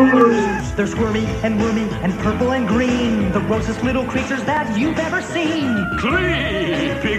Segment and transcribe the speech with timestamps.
[0.00, 3.32] They're squirmy and wormy and purple and green.
[3.32, 5.68] The grossest little creatures that you've ever seen.
[5.98, 7.18] Creepy.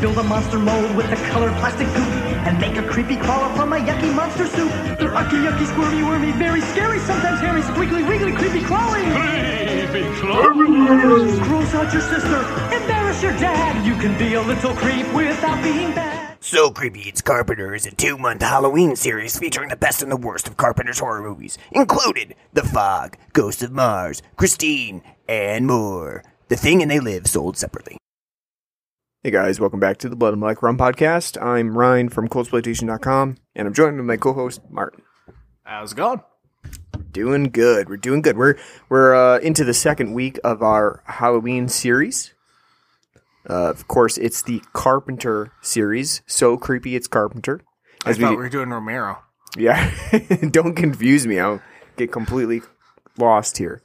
[0.00, 2.08] Build a monster mold with the colored plastic goop
[2.46, 4.70] and make a creepy crawler from a yucky monster soup.
[4.98, 9.04] They're ucky, yucky, squirmy, wormy, very scary, sometimes hairy, squiggly, wiggly, creepy crawling.
[9.04, 10.08] Creepy.
[11.44, 12.40] Gross out your sister,
[12.74, 13.84] embarrass your dad.
[13.84, 16.15] You can be a little creep without being bad.
[16.46, 20.16] So Creepy It's Carpenter is a two month Halloween series featuring the best and the
[20.16, 26.22] worst of Carpenter's horror movies, included The Fog, Ghost of Mars, Christine, and more.
[26.46, 27.98] The Thing and They Live sold separately.
[29.24, 31.36] Hey guys, welcome back to the Blood and Black Rum podcast.
[31.42, 35.02] I'm Ryan from ColdSploitation.com, and I'm joined with my co-host Martin.
[35.64, 36.22] How's it going?
[37.10, 37.88] Doing good.
[37.88, 38.36] We're doing good.
[38.36, 38.54] We're
[38.88, 42.34] we're uh, into the second week of our Halloween series.
[43.48, 46.22] Uh, of course, it's the Carpenter series.
[46.26, 47.60] So creepy, it's Carpenter.
[48.04, 49.18] I thought we- we were doing Romero.
[49.56, 49.90] Yeah,
[50.50, 51.38] don't confuse me.
[51.38, 51.62] I'll
[51.96, 52.60] get completely
[53.16, 53.82] lost here.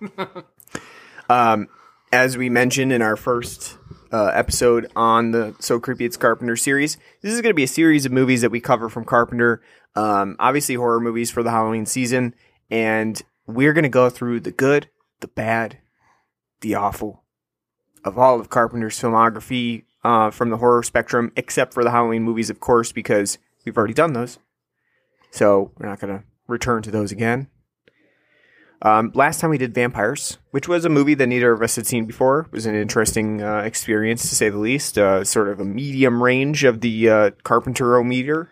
[1.28, 1.68] um,
[2.12, 3.78] as we mentioned in our first
[4.12, 7.68] uh, episode on the So Creepy It's Carpenter series, this is going to be a
[7.68, 9.62] series of movies that we cover from Carpenter.
[9.94, 12.34] Um, obviously, horror movies for the Halloween season,
[12.70, 14.88] and we're going to go through the good,
[15.20, 15.78] the bad,
[16.62, 17.21] the awful
[18.04, 22.50] of all of Carpenter's filmography uh, from the horror spectrum, except for the Halloween movies,
[22.50, 24.38] of course, because we've already done those.
[25.30, 27.48] So we're not going to return to those again.
[28.84, 31.86] Um, last time we did Vampires, which was a movie that neither of us had
[31.86, 32.40] seen before.
[32.40, 34.98] It was an interesting uh, experience, to say the least.
[34.98, 38.50] Uh, sort of a medium range of the uh, Carpenter-o-meter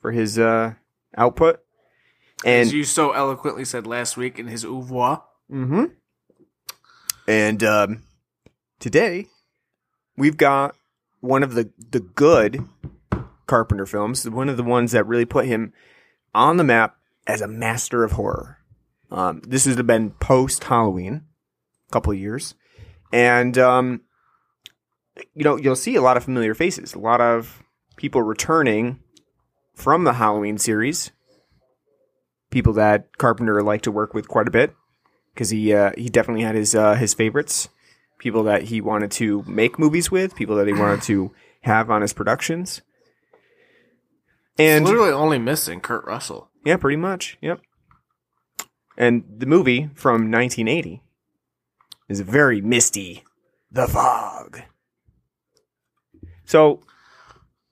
[0.00, 0.74] for his uh,
[1.18, 1.60] output.
[2.46, 5.22] And As you so eloquently said last week in his oeuvre.
[5.50, 5.84] Mm-hmm.
[7.28, 8.02] And um,
[8.78, 9.26] today
[10.16, 10.76] we've got
[11.20, 12.66] one of the the good
[13.46, 15.72] Carpenter films, one of the ones that really put him
[16.34, 16.96] on the map
[17.26, 18.58] as a master of horror.
[19.10, 21.22] Um, this has been post Halloween,
[21.88, 22.54] a couple of years,
[23.12, 24.02] and um,
[25.34, 27.62] you know you'll see a lot of familiar faces, a lot of
[27.96, 29.00] people returning
[29.74, 31.12] from the Halloween series.
[32.50, 34.74] People that Carpenter liked to work with quite a bit
[35.34, 37.68] because he uh, he definitely had his uh, his favorites,
[38.18, 41.32] people that he wanted to make movies with, people that he wanted to
[41.62, 42.82] have on his productions,
[44.58, 46.50] and Literally only missing Kurt Russell.
[46.64, 47.60] yeah, pretty much, yep.
[48.96, 51.02] And the movie from 1980
[52.08, 53.22] is very misty,
[53.70, 54.62] The Fog.
[56.46, 56.80] So,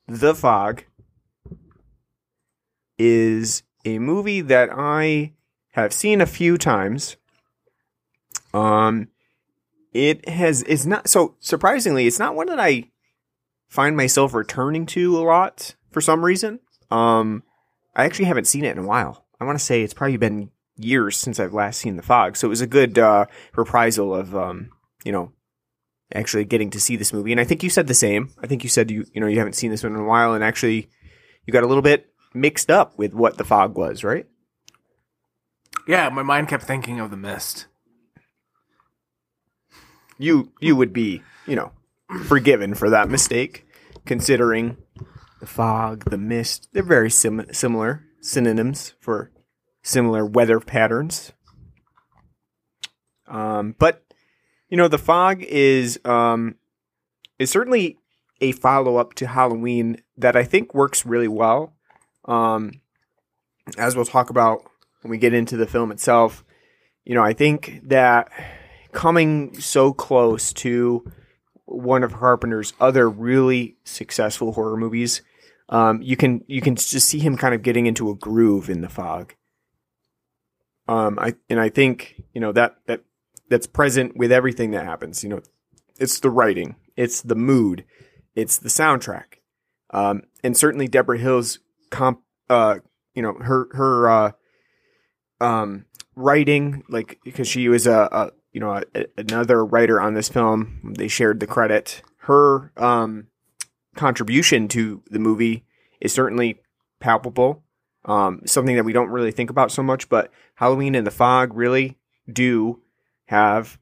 [0.06, 0.84] The Fog
[2.98, 5.32] is a movie that I
[5.72, 7.16] have seen a few times.
[8.52, 9.08] Um,
[9.94, 12.90] it has it's not so surprisingly, it's not one that I
[13.68, 16.60] find myself returning to a lot for some reason.
[16.90, 17.44] Um,
[17.96, 19.24] I actually haven't seen it in a while.
[19.40, 22.48] I want to say it's probably been years since I've last seen The Fog, so
[22.48, 24.70] it was a good uh, reprisal of um,
[25.04, 25.32] you know,
[26.12, 27.32] actually getting to see this movie.
[27.32, 28.32] And I think you said the same.
[28.42, 30.34] I think you said you you know you haven't seen this one in a while,
[30.34, 30.88] and actually
[31.46, 34.26] you got a little bit mixed up with what The Fog was, right?
[35.86, 37.66] Yeah, my mind kept thinking of the mist.
[40.18, 41.72] You you would be you know
[42.24, 43.66] forgiven for that mistake,
[44.04, 44.76] considering
[45.40, 46.68] the fog, the mist.
[46.72, 49.30] They're very sim- similar synonyms for
[49.82, 51.32] similar weather patterns.
[53.26, 54.04] Um, but
[54.68, 56.56] you know, the fog is um,
[57.38, 57.98] is certainly
[58.40, 61.74] a follow up to Halloween that I think works really well.
[62.24, 62.80] Um,
[63.78, 64.62] as we'll talk about
[65.02, 66.44] when we get into the film itself,
[67.04, 68.30] you know, I think that
[68.94, 71.04] coming so close to
[71.66, 75.20] one of Carpenter's other really successful horror movies,
[75.68, 78.80] um, you can you can just see him kind of getting into a groove in
[78.80, 79.34] the fog.
[80.88, 83.00] Um, I and I think you know that that
[83.50, 85.22] that's present with everything that happens.
[85.22, 85.40] You know,
[85.98, 87.84] it's the writing, it's the mood,
[88.34, 89.40] it's the soundtrack,
[89.90, 91.58] um, and certainly Deborah Hill's
[91.90, 92.20] comp.
[92.48, 92.78] Uh,
[93.14, 94.32] you know her her uh,
[95.40, 100.30] um, writing, like because she was a, a you know a, another writer on this
[100.30, 100.94] film.
[100.96, 102.00] They shared the credit.
[102.18, 103.26] Her um,
[103.94, 105.66] contribution to the movie
[106.00, 106.60] is certainly
[107.00, 107.62] palpable.
[108.06, 111.54] Um, something that we don't really think about so much, but Halloween and the Fog
[111.54, 111.98] really
[112.30, 112.80] do
[113.26, 113.78] have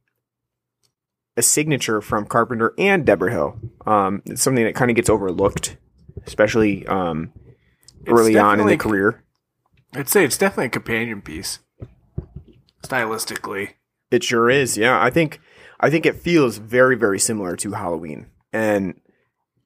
[1.36, 3.60] a signature from Carpenter and Deborah Hill.
[3.84, 5.76] Um, it's something that kind of gets overlooked,
[6.26, 7.32] especially um,
[8.06, 9.22] early on in the career.
[9.94, 11.58] I'd say it's definitely a companion piece.
[12.82, 13.74] Stylistically.
[14.12, 14.76] It sure is.
[14.76, 15.40] Yeah, I think
[15.80, 19.00] I think it feels very very similar to Halloween, and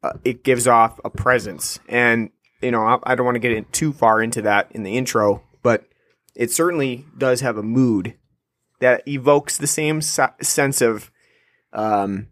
[0.02, 1.78] uh, it gives off a presence.
[1.88, 2.30] And
[2.62, 5.42] you know, I, I don't want to get too far into that in the intro,
[5.62, 5.84] but
[6.34, 8.14] it certainly does have a mood
[8.80, 11.10] that evokes the same se- sense of,
[11.72, 12.28] um,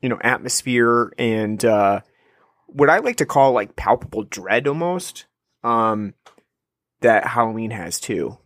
[0.00, 2.00] you know, atmosphere and uh,
[2.66, 5.26] what I like to call like palpable dread almost.
[5.62, 6.14] Um,
[7.00, 8.38] that Halloween has too.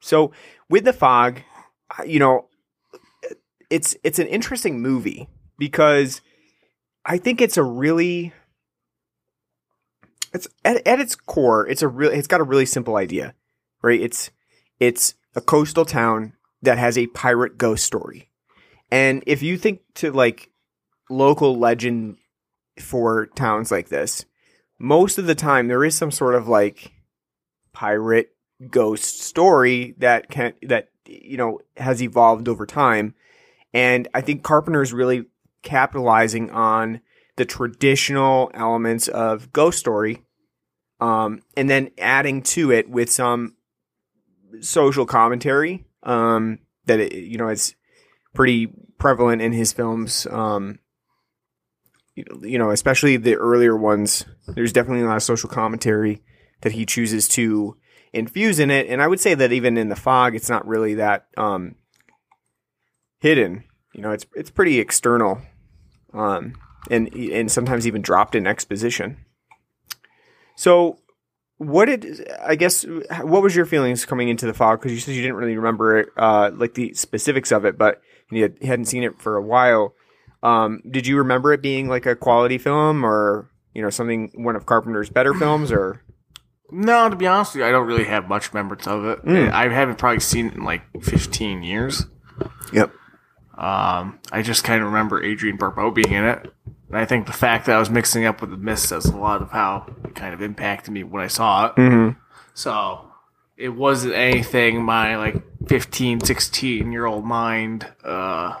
[0.00, 0.32] So
[0.68, 1.42] with the fog,
[2.06, 2.48] you know,
[3.70, 6.20] it's it's an interesting movie because
[7.04, 8.32] I think it's a really
[10.32, 13.34] it's at, at its core, it's a really it's got a really simple idea,
[13.82, 14.00] right?
[14.00, 14.30] It's
[14.80, 18.30] it's a coastal town that has a pirate ghost story.
[18.90, 20.50] And if you think to like
[21.10, 22.16] local legend
[22.78, 24.24] for towns like this,
[24.78, 26.92] most of the time there is some sort of like
[27.72, 28.30] pirate
[28.70, 33.14] ghost story that can that you know has evolved over time.
[33.74, 35.26] And i think carpenter is really
[35.62, 37.00] capitalizing on
[37.36, 40.22] the traditional elements of ghost story
[41.00, 43.54] um, and then adding to it with some
[44.60, 47.74] social commentary um, that it, you know is
[48.34, 48.68] pretty
[48.98, 50.78] prevalent in his films um,
[52.40, 54.24] you know especially the earlier ones.
[54.46, 56.22] There's definitely a lot of social commentary
[56.62, 57.76] that he chooses to
[58.12, 58.86] infuse in it.
[58.88, 61.74] And I would say that even in the fog, it's not really that um,
[63.20, 63.64] hidden.
[63.94, 65.40] You know, it's it's pretty external,
[66.12, 66.54] um,
[66.90, 69.16] and and sometimes even dropped in exposition.
[70.56, 70.98] So,
[71.56, 72.84] what did I guess?
[72.84, 74.80] What was your feelings coming into the fog?
[74.80, 78.00] Because you said you didn't really remember it, uh, like the specifics of it, but
[78.30, 79.94] you had- hadn't seen it for a while.
[80.42, 84.54] Um, did you remember it being like a quality film, or you know something one
[84.54, 86.02] of Carpenter's better films, or
[86.70, 89.24] No, to be honest with you, I don't really have much remembrance of it.
[89.24, 89.50] Mm.
[89.50, 92.06] I haven't probably seen it in like 15 years.
[92.72, 92.92] Yep.
[93.56, 96.52] Um, I just kind of remember Adrienne Barbeau being in it.
[96.88, 99.16] And I think the fact that I was mixing up with the mist says a
[99.16, 101.76] lot of how it kind of impacted me when I saw it.
[101.76, 102.18] Mm-hmm.
[102.54, 103.10] So
[103.56, 108.58] it wasn't anything my like 15, 16 year old mind uh,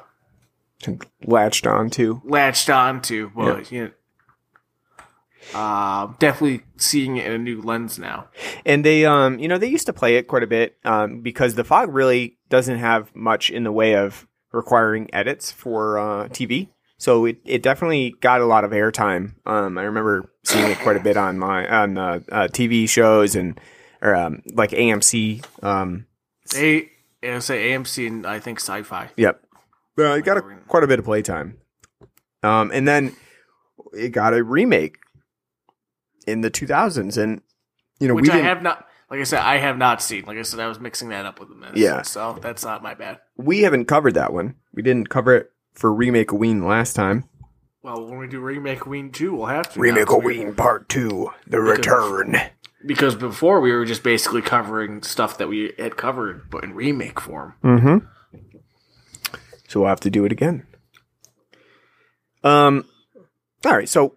[1.24, 2.20] latched on to.
[2.24, 3.30] latched onto.
[3.34, 3.90] But, you know,
[5.54, 8.28] uh, definitely seeing it in a new lens now.
[8.64, 11.54] And they, um, you know, they used to play it quite a bit um, because
[11.54, 16.68] the fog really doesn't have much in the way of requiring edits for uh, TV.
[16.98, 19.34] So it, it definitely got a lot of airtime.
[19.46, 23.36] Um, I remember seeing it quite a bit on my on uh, uh, TV shows
[23.36, 23.58] and
[24.02, 25.44] or um, like AMC.
[25.62, 26.06] Um,
[26.44, 29.10] say AMC and I think sci-fi.
[29.16, 29.40] Yep.
[29.98, 31.58] Uh, it got a, quite a bit of playtime.
[32.42, 33.16] Um, and then
[33.92, 34.98] it got a remake
[36.28, 37.40] in the 2000s, and
[38.00, 38.86] you know which we I have not.
[39.10, 40.26] Like I said, I have not seen.
[40.26, 41.76] Like I said, I was mixing that up with the mist.
[41.76, 42.02] Yeah.
[42.02, 43.20] So that's not my bad.
[43.36, 44.56] we haven't covered that one.
[44.74, 47.24] We didn't cover it for remake Ween last time.
[47.82, 51.60] Well, when we do remake Ween two, we'll have to Remake Ween Part 2 The
[51.60, 52.36] Return.
[52.84, 57.18] because before we were just basically covering stuff that we had covered, but in remake
[57.18, 57.54] form.
[57.64, 58.06] Mm-hmm.
[59.68, 60.66] So we'll have to do it again.
[62.44, 62.84] Um.
[63.64, 63.88] All right.
[63.88, 64.14] So,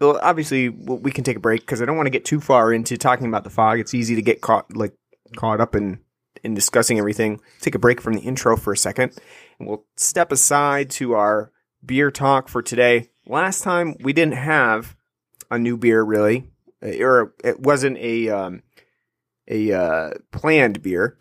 [0.00, 2.72] well, obviously, we can take a break because I don't want to get too far
[2.72, 3.78] into talking about the fog.
[3.78, 4.94] It's easy to get caught like
[5.36, 6.00] caught up in
[6.42, 7.40] in discussing everything.
[7.60, 9.12] Take a break from the intro for a second,
[9.58, 11.52] and we'll step aside to our
[11.84, 13.10] beer talk for today.
[13.26, 14.96] Last time we didn't have
[15.50, 16.48] a new beer really,
[16.82, 18.62] uh, or it wasn't a um,
[19.48, 21.16] a uh, planned beer.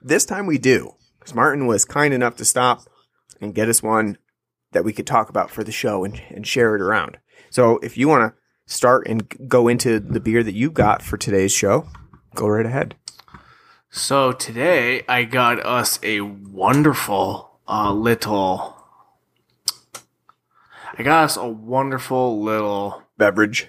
[0.00, 2.82] This time we do, because Martin was kind enough to stop
[3.40, 4.16] and get us one
[4.72, 7.18] that we could talk about for the show and, and share it around.
[7.50, 8.38] So if you want to
[8.72, 11.88] start and go into the beer that you got for today's show,
[12.34, 12.94] go right ahead.
[13.90, 18.76] So today I got us a wonderful uh, little.
[20.98, 23.68] I got us a wonderful little Beverage,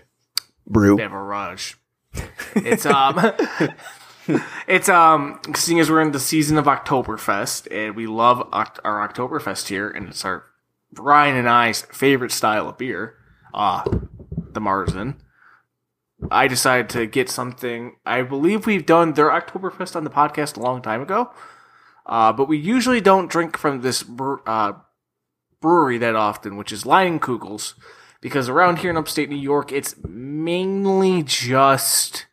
[0.67, 0.97] brew.
[0.97, 1.77] beverage.
[2.55, 3.19] It's um,
[4.67, 9.07] it's um, seeing as we're in the season of Oktoberfest and we love Oct- our
[9.07, 10.43] Oktoberfest here, and it's our
[10.97, 13.15] Ryan and I's favorite style of beer,
[13.53, 15.15] uh, the Marzen.
[16.29, 17.96] I decided to get something.
[18.06, 21.32] I believe we've done their Oktoberfest on the podcast a long time ago,
[22.06, 24.74] uh, but we usually don't drink from this bre- uh,
[25.62, 27.75] brewery that often, which is Leinenkugel's,
[28.22, 32.25] because around here in upstate New York, it's mainly just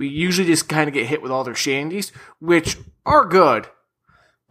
[0.00, 3.68] we usually just kind of get hit with all their shandies, which are good,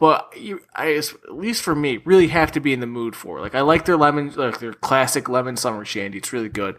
[0.00, 3.38] but you, I, at least for me, really have to be in the mood for.
[3.38, 6.16] Like I like their lemon, like their classic lemon summer shandy.
[6.18, 6.76] It's really good.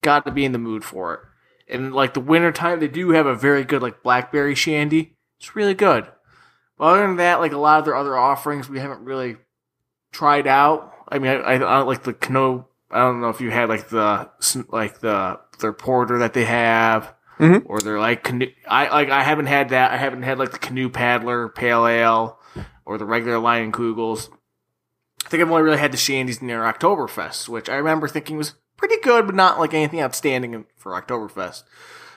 [0.00, 1.20] Got to be in the mood for it.
[1.68, 5.16] And like the wintertime, they do have a very good like blackberry shandy.
[5.40, 6.06] It's really good.
[6.78, 9.38] But other than that, like a lot of their other offerings, we haven't really
[10.12, 10.94] tried out.
[11.08, 12.68] I mean, I, I, I don't like the Cano.
[12.92, 14.30] I don't know if you had like the
[14.68, 17.12] like the their porter that they have.
[17.38, 17.66] Mm-hmm.
[17.66, 18.52] or they're like canoe.
[18.68, 19.90] I like I haven't had that.
[19.90, 22.38] I haven't had like the canoe paddler pale ale
[22.84, 24.28] or the regular Leinenkugels.
[25.24, 28.54] I think I've only really had the Shandy's near Oktoberfest, which I remember thinking was
[28.76, 31.62] pretty good, but not like anything outstanding for Oktoberfest.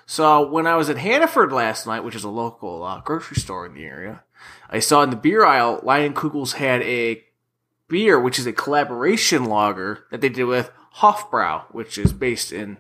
[0.06, 3.66] So when I was at Hannaford last night, which is a local uh, grocery store
[3.66, 4.24] in the area,
[4.70, 7.24] I saw in the beer aisle Leinenkugels had a
[7.88, 12.78] beer, which is a collaboration lager that they did with Hofbrau, which is based in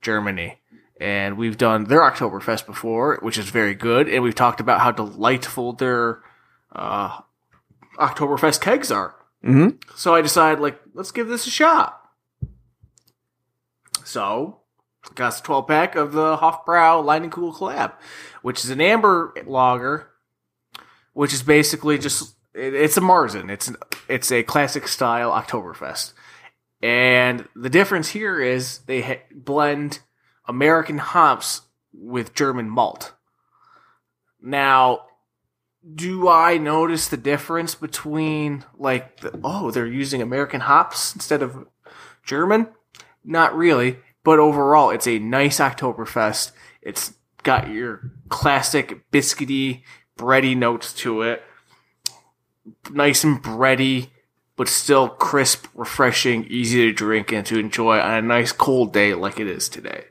[0.00, 0.60] Germany.
[1.00, 4.08] And we've done their Oktoberfest before, which is very good.
[4.08, 6.22] And we've talked about how delightful their
[6.76, 7.20] uh,
[7.98, 9.16] Oktoberfest kegs are.
[9.44, 9.82] Mhm.
[9.96, 12.00] So I decided, like, let's give this a shot.
[14.04, 14.60] So,
[15.14, 17.92] got a 12 pack of the Hofbrau Leinenkugel collab,
[18.42, 20.10] which is an amber lager,
[21.12, 23.50] which is basically just it, it's a Marzen.
[23.50, 23.76] It's an,
[24.08, 26.12] it's a classic style Oktoberfest,
[26.82, 30.00] and the difference here is they ha- blend
[30.46, 33.12] American hops with German malt.
[34.40, 35.05] Now,
[35.94, 41.66] do I notice the difference between like the, oh they're using American hops instead of
[42.24, 42.68] German?
[43.24, 46.52] Not really, but overall it's a nice Oktoberfest.
[46.82, 49.82] It's got your classic biscuity,
[50.18, 51.42] bready notes to it.
[52.90, 54.08] Nice and bready,
[54.56, 59.14] but still crisp, refreshing, easy to drink and to enjoy on a nice cold day
[59.14, 60.04] like it is today.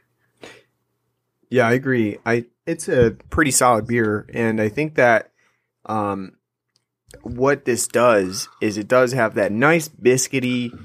[1.49, 2.17] Yeah, I agree.
[2.25, 5.31] I it's a pretty solid beer, and I think that
[5.85, 6.33] um,
[7.21, 10.77] what this does is it does have that nice biscuity,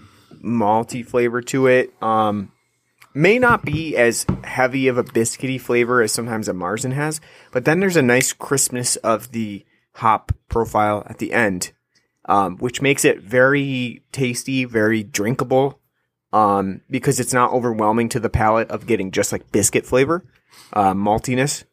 [0.42, 1.92] malty flavor to it.
[2.02, 2.52] Um,
[3.14, 7.20] may not be as heavy of a biscuity flavor as sometimes a Marzen has,
[7.52, 9.64] but then there's a nice crispness of the
[9.94, 11.72] hop profile at the end,
[12.26, 15.78] um, which makes it very tasty, very drinkable.
[16.32, 20.24] Um, because it's not overwhelming to the palate of getting just like biscuit flavor,
[20.72, 21.64] uh, maltiness.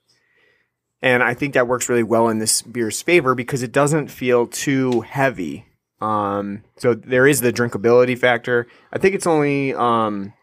[1.01, 4.47] And I think that works really well in this beer's favor because it doesn't feel
[4.47, 5.65] too heavy.
[6.01, 8.67] Um, so there is the drinkability factor.
[8.91, 10.33] I think it's only, um,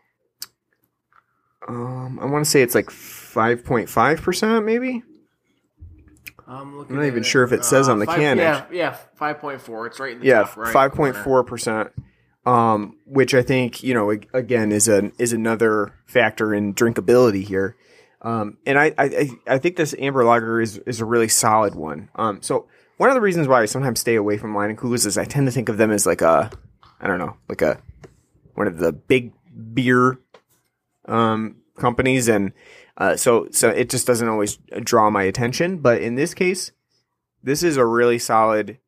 [1.66, 5.02] um, I want to say it's like 5.5% maybe.
[6.46, 6.96] I'm, looking.
[6.96, 9.86] I'm not even sure if it says on the can, Yeah, yeah, five point four.
[9.86, 11.24] It's right in the yeah, top right five point corner.
[11.24, 11.90] four percent.
[12.44, 17.76] Um, which I think you know again is an is another factor in drinkability here.
[18.24, 22.08] Um, and I, I I- think this amber lager is is a really solid one.
[22.16, 22.66] Um, so
[22.96, 25.52] one of the reasons why I sometimes stay away from Leinenkugels is I tend to
[25.52, 26.50] think of them as like a
[27.00, 27.80] I don't know like a
[28.54, 29.32] one of the big
[29.74, 30.18] beer
[31.06, 32.52] um companies and
[32.96, 35.78] uh, so so it just doesn't always draw my attention.
[35.78, 36.72] But in this case,
[37.42, 38.78] this is a really solid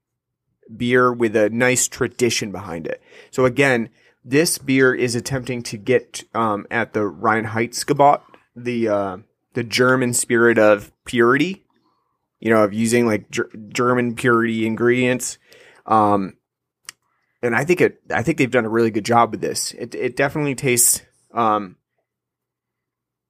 [0.74, 3.02] beer with a nice tradition behind it.
[3.30, 3.90] So again,
[4.24, 8.22] this beer is attempting to get um, at the Reinheitsgebot,
[8.54, 9.16] the uh,
[9.56, 11.64] the German spirit of purity.
[12.40, 15.38] You know, of using like ger- German purity ingredients.
[15.86, 16.36] Um,
[17.42, 18.02] and I think it.
[18.10, 19.72] I think they've done a really good job with this.
[19.72, 21.00] It it definitely tastes.
[21.32, 21.76] Um,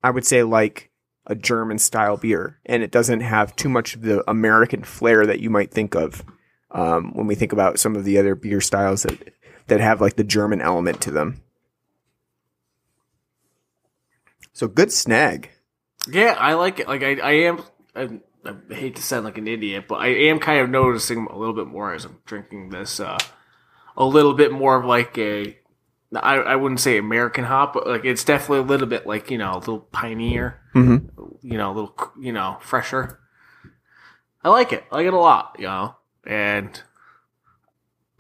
[0.03, 0.91] I would say like
[1.27, 5.39] a German style beer, and it doesn't have too much of the American flair that
[5.39, 6.25] you might think of
[6.73, 9.33] um, when we think about some of the other beer styles that
[9.69, 11.41] that have like the German element to them.
[14.53, 15.51] So good snag.
[16.11, 16.89] Yeah, I like it.
[16.89, 17.63] Like I, I am.
[17.95, 18.09] I,
[18.45, 21.55] I hate to sound like an idiot, but I am kind of noticing a little
[21.55, 23.01] bit more as I'm drinking this.
[23.01, 23.19] Uh,
[23.97, 25.59] a little bit more of like a.
[26.15, 29.39] I, I wouldn't say American hop, but like it's definitely a little bit like you
[29.39, 30.61] know a little pioneer.
[30.75, 31.11] Mhm.
[31.43, 33.19] You know, a little you know fresher.
[34.45, 34.85] I like it.
[34.93, 35.57] I like it a lot.
[35.59, 36.81] You know, and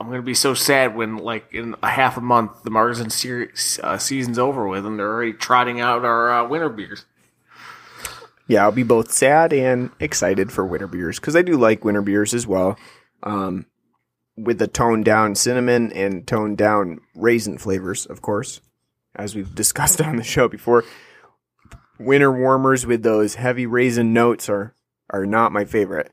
[0.01, 3.79] I'm gonna be so sad when like in a half a month the Marzen series
[3.83, 7.05] uh, season's over with and they're already trotting out our uh, winter beers.
[8.49, 12.03] Yeah, I'll be both sad and excited for winter beers because I do like winter
[12.03, 12.79] beers as well.
[13.23, 13.67] Um,
[14.37, 18.61] with the toned down cinnamon and toned down raisin flavors, of course,
[19.15, 20.85] as we've discussed on the show before.
[21.99, 24.75] Winter warmers with those heavy raisin notes are
[25.11, 26.13] are not my favorite.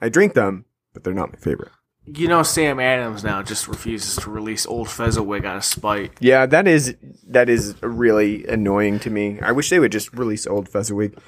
[0.00, 1.72] I drink them, but they're not my favorite.
[2.06, 6.12] You know, Sam Adams now just refuses to release Old Fezziwig out of spite.
[6.20, 6.94] Yeah, that is
[7.28, 9.40] that is really annoying to me.
[9.40, 11.18] I wish they would just release Old Fezziwig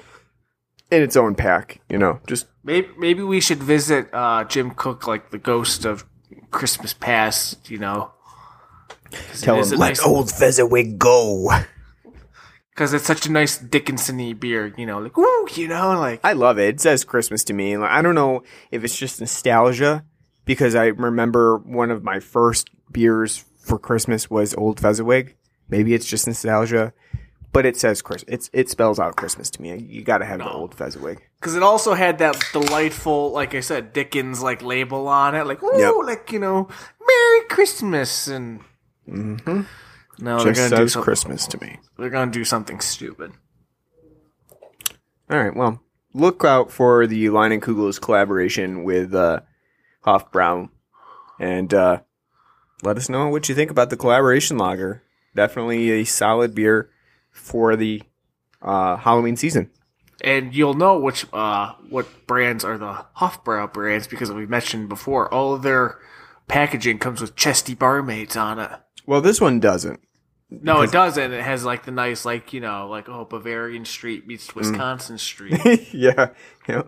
[0.91, 1.81] in its own pack.
[1.89, 6.05] You know, just Maybe maybe we should visit uh, Jim Koch like the ghost of
[6.51, 7.71] Christmas past.
[7.71, 8.11] You know,
[9.39, 11.49] tell them Let nice- old Fezziwig go.
[12.69, 14.71] because it's such a nice Dickinson-y beer.
[14.77, 16.75] You know, like woo, you know, like I love it.
[16.75, 17.77] It says Christmas to me.
[17.77, 20.05] Like, I don't know if it's just nostalgia
[20.47, 25.35] because I remember one of my first beers for Christmas was Old Fezziwig.
[25.69, 26.93] Maybe it's just nostalgia,
[27.53, 28.23] but it says Chris.
[28.27, 29.77] It's it spells out Christmas to me.
[29.77, 31.21] You got to have the old Fezziwig.
[31.39, 35.61] Because it also had that delightful, like I said, Dickens like label on it, like
[35.61, 35.93] ooh, Yep.
[36.05, 36.67] like you know,
[37.05, 38.61] Merry Christmas, and
[39.05, 41.03] no, they're gonna do something.
[41.03, 41.77] Christmas to me.
[41.97, 43.33] They're gonna do something stupid.
[45.29, 45.55] All right.
[45.55, 45.81] Well,
[46.13, 49.41] look out for the Leinenkugel's collaboration with uh,
[50.07, 50.69] Hofbrau,
[51.39, 51.99] and uh,
[52.81, 55.03] let us know what you think about the collaboration lager.
[55.35, 56.89] Definitely a solid beer
[57.29, 58.01] for the
[58.61, 59.69] uh, Halloween season.
[60.23, 65.31] And you'll know which uh what brands are the Hofbrau brands because we mentioned before
[65.31, 65.99] all of their
[66.47, 68.71] packaging comes with chesty barmaids on it.
[69.05, 69.99] Well, this one doesn't.
[70.49, 71.33] No, it doesn't.
[71.33, 75.59] It has like the nice, like you know, like oh, Bavarian Street meets Wisconsin Street.
[75.93, 76.29] yeah,
[76.67, 76.83] yeah.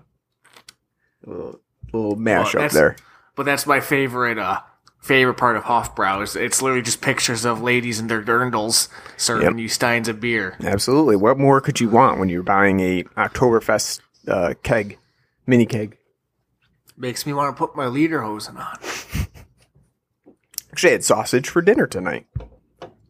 [1.27, 1.59] A little,
[1.93, 2.95] little mashup that's- there.
[3.39, 4.59] But that's my favorite uh
[4.99, 9.45] favorite part of Hofbrau is it's literally just pictures of ladies in their dirndls serving
[9.51, 9.59] Yep.
[9.59, 10.57] you steins of beer.
[10.61, 11.15] Absolutely.
[11.15, 14.97] What more could you want when you're buying a Oktoberfest uh, keg,
[15.47, 15.97] mini keg?
[16.97, 18.77] Makes me want to put my leader lederhosen on.
[20.73, 22.27] Actually, I had sausage for dinner tonight.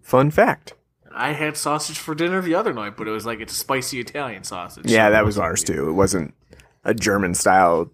[0.04, 0.74] Fun fact.
[1.12, 4.44] I had sausage for dinner the other night, but it was like it's spicy Italian
[4.44, 4.86] sausage.
[4.86, 5.90] Yeah, so that was ours too.
[5.90, 6.36] It wasn't
[6.84, 7.90] a German style,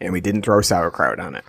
[0.00, 1.44] and we didn't throw sauerkraut on it.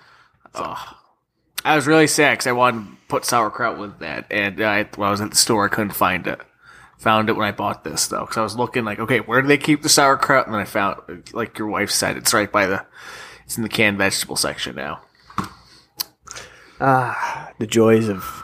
[1.66, 5.08] I was really sad because I wanted to put sauerkraut with that, and I, when
[5.08, 6.40] I was at the store, I couldn't find it.
[7.00, 9.48] Found it when I bought this though, because I was looking like, okay, where do
[9.48, 10.46] they keep the sauerkraut?
[10.46, 12.86] And then I found, like your wife said, it's right by the,
[13.46, 15.02] it's in the canned vegetable section now.
[16.80, 18.44] Ah, the joys of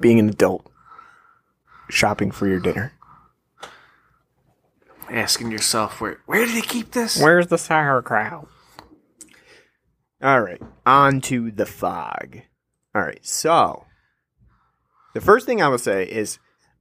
[0.00, 0.70] being an adult,
[1.88, 2.92] shopping for your dinner.
[5.08, 7.20] Asking yourself, where where do they keep this?
[7.20, 8.48] Where's the sauerkraut?
[10.22, 12.38] All right, on to the fog.
[12.94, 13.84] All right, so
[15.12, 16.38] the first thing I will say is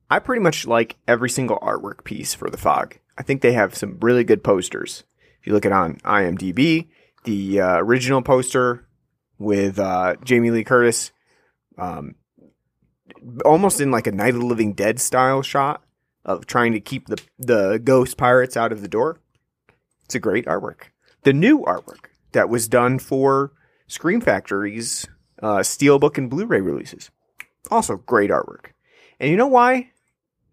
[0.09, 2.97] I pretty much like every single artwork piece for the fog.
[3.17, 5.03] I think they have some really good posters.
[5.39, 6.87] If you look at on IMDb,
[7.25, 8.87] the uh, original poster
[9.37, 11.11] with uh, Jamie Lee Curtis,
[11.77, 12.15] um,
[13.43, 15.83] almost in like a Night of the Living Dead style shot
[16.23, 19.19] of trying to keep the the ghost pirates out of the door.
[20.05, 20.91] It's a great artwork.
[21.23, 23.51] The new artwork that was done for
[23.87, 25.07] Scream Factory's
[25.41, 27.09] uh, Steelbook and Blu-ray releases,
[27.71, 28.67] also great artwork.
[29.19, 29.91] And you know why?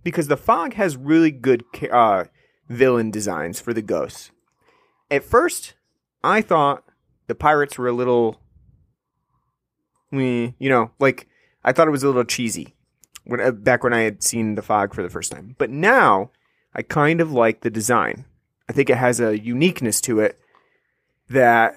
[0.02, 2.24] Because the Fog has really good uh,
[2.68, 4.30] villain designs for the ghosts.
[5.10, 5.74] At first,
[6.24, 6.84] I thought
[7.26, 8.40] the pirates were a little,
[10.10, 11.28] you know, like
[11.64, 12.74] I thought it was a little cheesy
[13.24, 15.54] when uh, back when I had seen the Fog for the first time.
[15.58, 16.30] But now
[16.74, 18.24] I kind of like the design.
[18.68, 20.38] I think it has a uniqueness to it
[21.28, 21.76] that,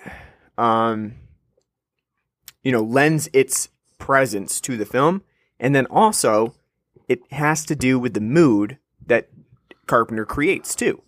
[0.57, 1.15] um,
[2.63, 5.23] you know, lends its presence to the film,
[5.59, 6.55] and then also
[7.07, 9.29] it has to do with the mood that
[9.87, 11.01] Carpenter creates too.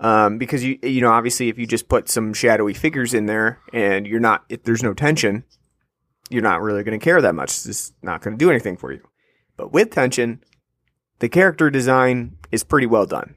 [0.00, 3.58] Um, because you you know obviously if you just put some shadowy figures in there
[3.72, 5.44] and you're not if there's no tension,
[6.30, 7.50] you're not really going to care that much.
[7.50, 9.00] It's just not going to do anything for you.
[9.56, 10.42] But with tension,
[11.18, 13.34] the character design is pretty well done.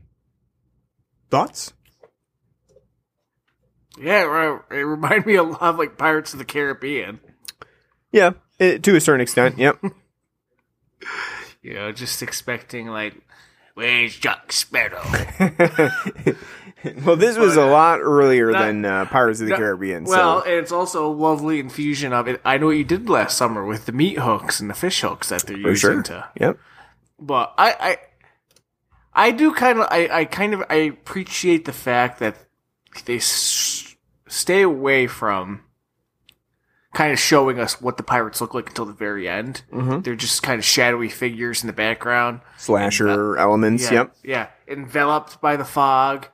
[1.31, 1.73] Thoughts?
[4.01, 4.59] Yeah, right.
[4.71, 7.19] It reminded me a lot of like Pirates of the Caribbean.
[8.11, 9.57] Yeah, it, to a certain extent.
[9.57, 9.79] Yep.
[11.63, 13.13] You know, just expecting like,
[13.75, 15.03] where's Jack Sparrow?
[17.05, 20.05] well, this was a lot earlier Not- than uh, Pirates of the No, Caribbean.
[20.05, 22.41] Well, so and it's also a lovely infusion of it.
[22.43, 25.29] I know what you did last summer with the meat hooks and the fish hooks
[25.29, 26.03] that they're for using sure.
[26.03, 26.29] to.
[26.39, 26.59] Yep.
[27.19, 27.97] But I,
[29.13, 32.37] I, I do kind of, I, I kind of, I appreciate the fact that
[33.05, 33.19] they
[34.31, 35.61] stay away from
[36.93, 39.61] kind of showing us what the pirates look like until the very end.
[39.71, 40.01] Mm-hmm.
[40.01, 42.41] They're just kind of shadowy figures in the background.
[42.57, 43.83] Slasher elements.
[43.83, 44.15] Yeah, Yep.
[44.23, 46.27] yeah, enveloped by the fog.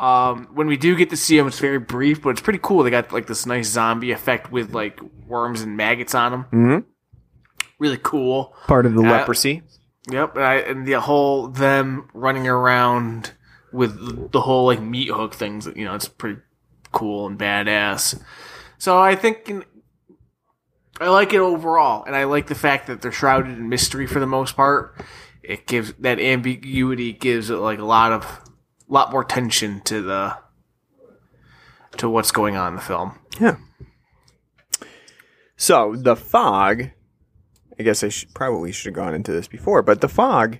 [0.00, 2.82] Um, when we do get to see them, it's very brief, but it's pretty cool.
[2.82, 6.44] They got like this nice zombie effect with like worms and maggots on them.
[6.52, 6.84] Mhm.
[7.78, 8.54] Really cool.
[8.66, 9.62] Part of the Uh, leprosy.
[10.10, 13.32] Yep, and, I, and the whole them running around
[13.72, 15.68] with the whole like meat hook things.
[15.76, 16.40] You know, it's pretty
[16.92, 18.20] cool and badass.
[18.78, 19.50] So I think
[21.00, 24.20] I like it overall, and I like the fact that they're shrouded in mystery for
[24.20, 25.02] the most part.
[25.42, 28.40] It gives that ambiguity gives it like a lot of
[28.88, 30.36] lot more tension to the
[31.96, 33.18] to what's going on in the film.
[33.40, 33.56] Yeah.
[35.56, 36.90] So the fog.
[37.78, 40.58] I guess I should probably should have gone into this before, but the fog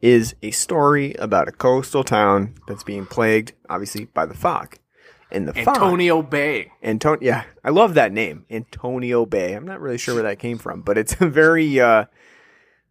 [0.00, 4.76] is a story about a coastal town that's being plagued, obviously, by the fog.
[5.32, 5.58] And the.
[5.58, 6.72] Antonio Bay.
[6.82, 9.54] Antonio, yeah, I love that name, Antonio Bay.
[9.54, 12.06] I'm not really sure where that came from, but it's a very, uh,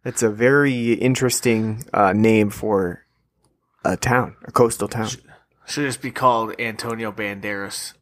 [0.04, 3.04] it's a very interesting uh, name for
[3.84, 5.08] a town, a coastal town.
[5.66, 7.94] Should just be called Antonio Banderas.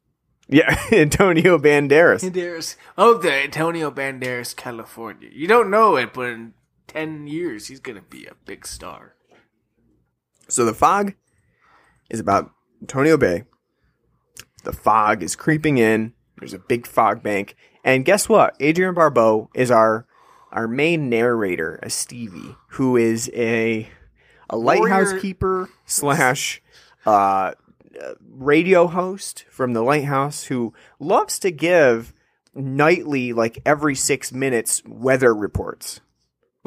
[0.48, 2.22] Yeah, Antonio Banderas.
[2.22, 2.76] Banderas.
[2.96, 5.28] Oh, the Antonio Banderas, California.
[5.32, 6.54] You don't know it, but in
[6.86, 9.14] 10 years, he's going to be a big star.
[10.48, 11.14] So the fog
[12.08, 13.44] is about Antonio Bay.
[14.64, 16.12] The fog is creeping in.
[16.38, 18.60] There's a big fog bank, and guess what?
[18.62, 20.06] Adrienne Barbeau is our
[20.52, 23.88] our main narrator, a Stevie, who is a
[24.50, 26.62] a lighthouse Warrior- keeper slash
[27.06, 27.52] uh,
[28.28, 32.12] radio host from the lighthouse who loves to give
[32.54, 36.00] nightly, like every six minutes, weather reports.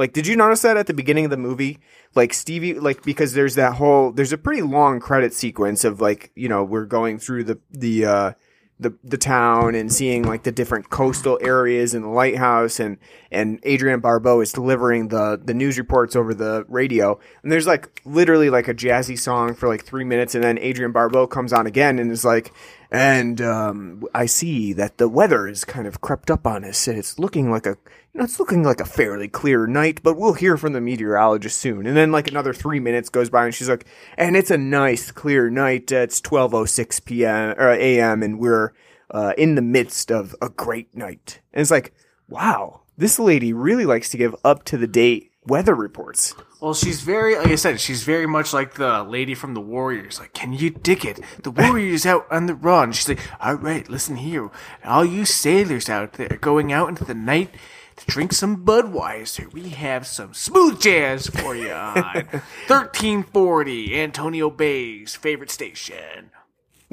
[0.02, 1.78] Like, did you notice that at the beginning of the movie?
[2.16, 6.32] Like Stevie, like because there's that whole there's a pretty long credit sequence of like
[6.36, 8.32] you know we're going through the the uh,
[8.80, 12.98] the the town and seeing like the different coastal areas and the lighthouse and
[13.32, 18.02] and Adrienne Barbeau is delivering the the news reports over the radio and there's like
[18.04, 21.68] literally like a jazzy song for like three minutes and then Adrienne Barbeau comes on
[21.68, 22.52] again and is like
[22.92, 26.98] and um, I see that the weather is kind of crept up on us and
[26.98, 27.78] it's looking like a
[28.14, 31.58] you know it's looking like a fairly clear night but we'll hear from the meteorologist
[31.58, 33.86] soon and then like another three minutes goes by and she's like
[34.18, 37.56] and it's a nice clear night it's 12:06 p.m.
[37.58, 38.22] or a.m.
[38.22, 38.74] and we're
[39.10, 41.94] uh, in the midst of a great night and it's like
[42.28, 47.02] wow this lady really likes to give up to the date weather reports Well, she's
[47.02, 50.20] very, like I said, she's very much like the lady from the Warriors.
[50.20, 51.20] Like, can you dig it?
[51.42, 52.92] The Warriors out on the run.
[52.92, 54.52] She's like, all right, listen here.
[54.86, 57.50] All you sailors out there going out into the night
[57.96, 59.52] to drink some Budweiser.
[59.52, 61.96] We have some smooth jazz for you on
[62.68, 66.30] 1340 Antonio Bay's favorite station.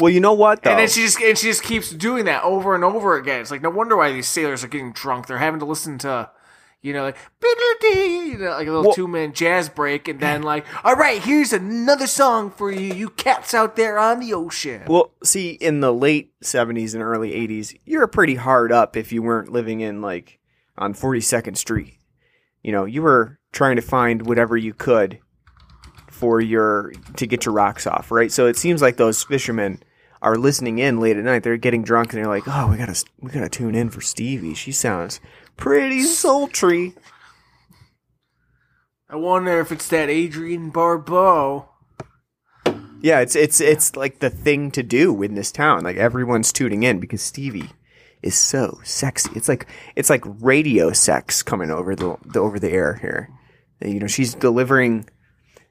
[0.00, 2.42] well you know what though And then she just and she just keeps doing that
[2.42, 3.40] over and over again.
[3.42, 5.26] It's like no wonder why these sailors are getting drunk.
[5.26, 6.30] They're having to listen to,
[6.80, 7.16] you know, like
[7.82, 11.22] you know, like a little Well- two minute jazz break, and then like, all right,
[11.22, 14.82] here's another song for you, you cats out there on the ocean.
[14.86, 19.12] Well, see, in the late 70s and early 80s, you were pretty hard up if
[19.12, 20.38] you weren't living in like
[20.76, 21.98] on 42nd Street.
[22.62, 25.18] You know, you were trying to find whatever you could
[26.10, 28.30] for your to get your rocks off, right?
[28.30, 29.82] So it seems like those fishermen
[30.20, 31.44] are listening in late at night.
[31.44, 33.88] They're getting drunk and they're like, "Oh, we got to we got to tune in
[33.88, 34.54] for Stevie.
[34.54, 35.20] She sounds
[35.58, 36.94] pretty sultry."
[39.10, 41.68] I wonder if it's that Adrienne Barbeau.
[43.00, 45.84] Yeah, it's it's it's like the thing to do in this town.
[45.84, 47.70] Like everyone's tuning in because Stevie
[48.22, 49.30] is so sexy.
[49.34, 53.30] It's like it's like radio sex coming over the, the over the air here.
[53.80, 55.08] And, You know, she's delivering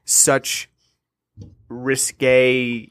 [0.04, 0.70] such
[1.68, 2.88] risque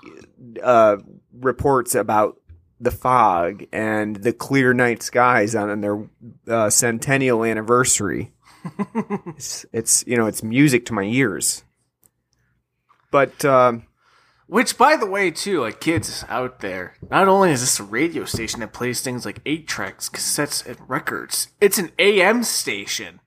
[0.61, 0.97] uh,
[1.33, 2.37] reports about
[2.79, 6.07] the fog and the clear night skies on their
[6.47, 8.33] uh, centennial anniversary.
[9.27, 11.63] it's, it's you know it's music to my ears.
[13.11, 13.87] But um,
[14.47, 18.25] Which, by the way, too, like kids out there, not only is this a radio
[18.25, 23.19] station that plays things like eight tracks, cassettes, and records, it's an AM station.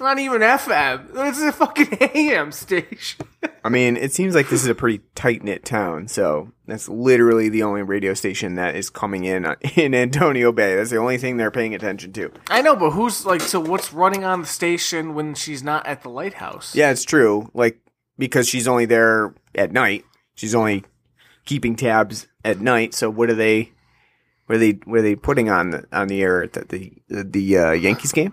[0.00, 1.10] It's not even FM.
[1.28, 3.26] It's a fucking AM station.
[3.62, 7.50] I mean, it seems like this is a pretty tight knit town, so that's literally
[7.50, 10.74] the only radio station that is coming in uh, in Antonio Bay.
[10.74, 12.32] That's the only thing they're paying attention to.
[12.48, 16.02] I know, but who's like, so what's running on the station when she's not at
[16.02, 16.74] the lighthouse?
[16.74, 17.50] Yeah, it's true.
[17.52, 17.78] Like
[18.16, 20.06] because she's only there at night.
[20.34, 20.82] She's only
[21.44, 22.94] keeping tabs at night.
[22.94, 23.72] So what are they?
[24.46, 24.80] What are they?
[24.86, 28.12] What are they putting on the on the air at the the, the uh, Yankees
[28.12, 28.32] game?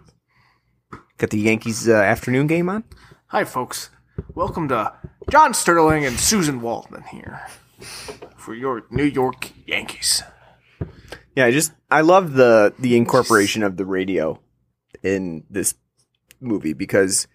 [1.18, 2.84] Got the Yankees uh, afternoon game on.
[3.28, 3.90] Hi, folks.
[4.36, 4.94] Welcome to
[5.32, 7.42] John Sterling and Suzyn Waldman here
[8.38, 10.22] for your New York Yankees.
[11.36, 14.40] Yeah, I just I love the the incorporation of the radio
[15.02, 15.74] in this
[16.40, 17.28] movie because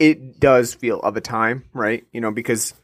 [0.00, 2.04] it does feel of a time, right?
[2.12, 2.74] You know, because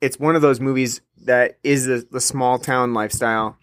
[0.00, 3.56] it's one of those movies that is the, the small town lifestyle.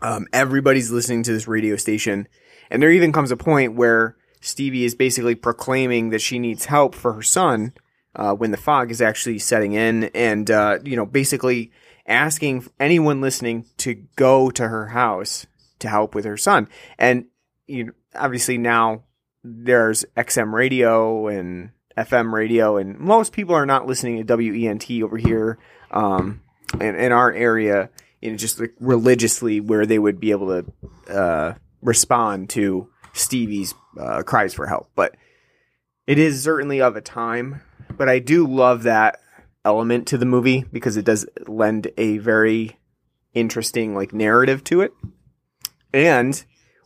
[0.00, 2.28] Um, everybody's listening to this radio station,
[2.70, 6.94] and there even comes a point where Stevie is basically proclaiming that she needs help
[6.94, 7.72] for her son
[8.14, 11.70] uh, when the fog is actually setting in, and uh, you know, basically
[12.06, 15.46] asking anyone listening to go to her house
[15.78, 16.68] to help with her son.
[16.98, 17.26] And
[17.66, 19.04] you know, obviously now
[19.44, 25.16] there's XM radio and FM radio, and most people are not listening to WENT over
[25.16, 25.58] here
[25.92, 26.42] um,
[26.80, 27.90] in, in our area.
[28.20, 33.74] You know, just like religiously, where they would be able to uh, respond to Stevie's
[33.98, 34.90] uh, cries for help.
[34.94, 35.16] But
[36.06, 37.60] it is certainly of a time.
[37.96, 39.20] But I do love that
[39.64, 42.78] element to the movie because it does lend a very
[43.34, 44.92] interesting like narrative to it.
[45.92, 46.42] And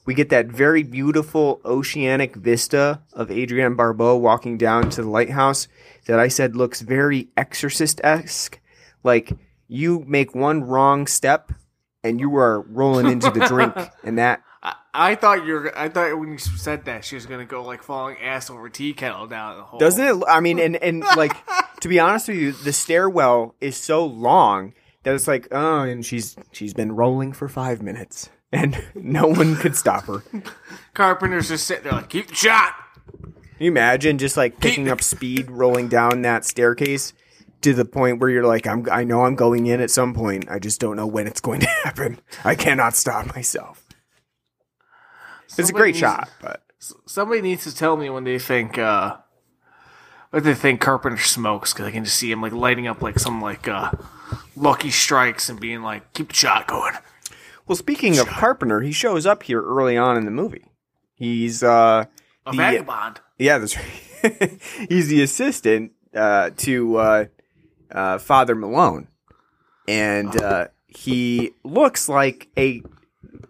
[0.07, 5.66] We get that very beautiful oceanic vista of Adrienne Barbeau walking down to the lighthouse
[6.07, 8.61] that I said looks very exorcist esque.
[9.03, 9.33] Like
[9.66, 11.51] you make one wrong step
[12.05, 15.76] and you are rolling into the drink, and that I, I thought you're.
[15.79, 18.92] I thought when you said that she was gonna go like falling ass over tea
[18.92, 19.79] kettle down the hole.
[19.79, 20.24] doesn't it?
[20.29, 21.37] I mean, and and like
[21.81, 24.74] to be honest with you, the stairwell is so long
[25.05, 29.55] that it's like, oh, and she's she's been rolling for five minutes, and no one
[29.57, 30.24] could stop her.
[30.94, 32.74] Carpenter's just sitting there like keep the shot.
[33.61, 37.12] you imagine just like picking up speed, rolling down that staircase
[37.62, 40.50] to the point where you're like, I'm, I know I'm going in at some point.
[40.50, 42.18] I just don't know when it's going to happen.
[42.44, 43.86] I cannot stop myself.
[45.59, 46.62] It's a great needs- shot, but
[47.07, 49.16] Somebody needs to tell me when they think uh
[50.31, 53.19] what they think Carpenter smokes because I can just see him like lighting up like
[53.19, 53.90] some like uh
[54.55, 56.95] lucky strikes and being like keep the shot going.
[57.66, 60.66] well, speaking of Carpenter, he shows up here early on in the movie.
[61.14, 62.05] He's uh,
[62.45, 63.21] A the- vagabond.
[63.38, 64.61] Yeah, that's right.
[64.88, 67.25] He's the assistant uh, to uh,
[67.90, 69.09] uh, Father Malone,
[69.88, 72.83] and uh, he looks like a,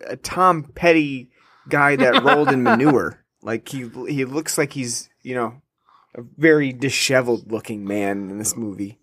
[0.07, 1.31] a Tom Petty
[1.69, 3.23] guy that rolled in manure.
[3.43, 5.61] Like he he looks like he's you know
[6.15, 8.99] a very disheveled looking man in this movie.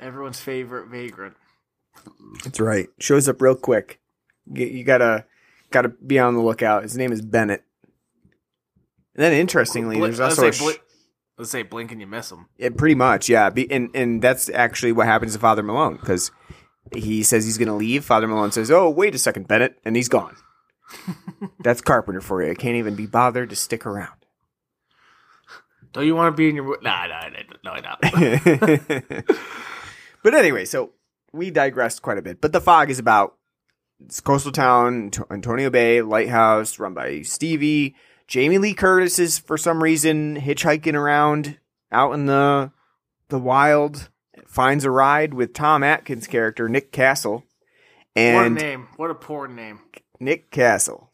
[0.00, 1.36] Everyone's favorite vagrant.
[2.44, 2.88] That's right.
[2.98, 4.00] Shows up real quick.
[4.52, 5.24] You, you gotta
[5.70, 6.82] gotta be on the lookout.
[6.82, 7.64] His name is Bennett.
[9.14, 10.78] And then interestingly, Bli- there's let's also a say, sh-
[11.36, 12.46] let's say blink and you miss him.
[12.56, 13.50] Yeah, pretty much, yeah.
[13.50, 16.30] Be, and and that's actually what happens to Father Malone because
[16.94, 18.04] he says he's going to leave.
[18.04, 20.36] Father Malone says, "Oh, wait a second, Bennett," and he's gone.
[21.60, 22.50] that's Carpenter for you.
[22.50, 24.12] I can't even be bothered to stick around.
[25.92, 29.22] Don't you want to be in your nah nah nah no no.
[30.22, 30.92] but anyway, so
[31.32, 32.40] we digressed quite a bit.
[32.40, 33.36] But the fog is about
[34.04, 37.96] it's coastal town, Ant- Antonio Bay lighthouse, run by Stevie.
[38.26, 41.58] Jamie Lee Curtis is for some reason hitchhiking around
[41.90, 42.70] out in the
[43.28, 44.10] the wild.
[44.46, 47.44] Finds a ride with Tom Atkins' character Nick Castle,
[48.16, 48.88] And what a name.
[48.96, 49.80] What a poor name.
[50.20, 51.10] Nick Castle.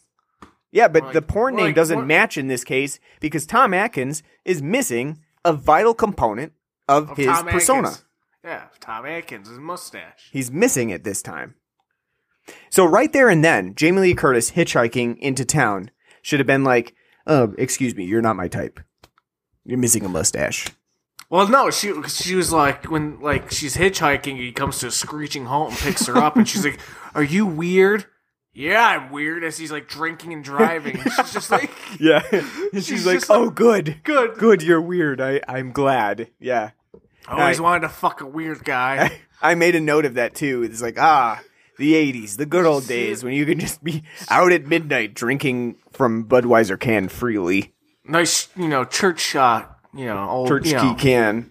[0.73, 3.73] Yeah, but Like- the porn name like, doesn't what- match in this case because Tom
[3.75, 6.53] Atkins is missing a vital component
[6.89, 7.89] of, Of his Tom persona.
[7.89, 8.05] Atkins.
[8.45, 10.29] Yeah, Tom Atkins, mustache.
[10.33, 11.55] He's missing it this time.
[12.71, 15.91] So right there and then, Jamie Lee Curtis hitchhiking into town
[16.21, 16.95] should have been like,
[17.27, 18.81] "Oh, excuse me, you're not my type.
[19.65, 20.69] You're missing a mustache."
[21.31, 25.47] Well, no, she she was like when like she's hitchhiking, he comes to a screeching
[25.47, 26.79] halt and picks her up, and she's like,
[27.15, 28.05] "Are you weird?"
[28.55, 29.43] Yeah, I'm weird.
[29.45, 32.23] As he's like drinking and driving, and she's just like, Yeah,
[32.73, 34.63] she's, She's like, "Oh, good, "Good." good.
[34.63, 35.21] You're weird.
[35.21, 36.71] I I'm glad." Yeah,
[37.29, 37.65] I always Right.
[37.65, 39.19] wanted to fuck a weird guy.
[39.43, 40.63] I made a note of that too.
[40.63, 41.43] It's like, ah,
[41.79, 45.75] the '80s, the good old days when you can just be out at midnight drinking
[45.93, 47.75] from Budweiser can freely,
[48.07, 49.79] nice, you know, church shot.
[49.97, 51.51] You know, old church you key know, can.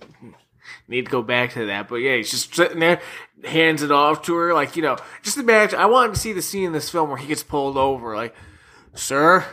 [0.88, 3.02] Need to go back to that, but yeah, he's just sitting there,
[3.46, 4.98] hands it off to her, like you know.
[5.22, 5.80] Just imagine.
[5.80, 8.36] I wanted to see the scene in this film where he gets pulled over, like,
[8.94, 9.46] "Sir,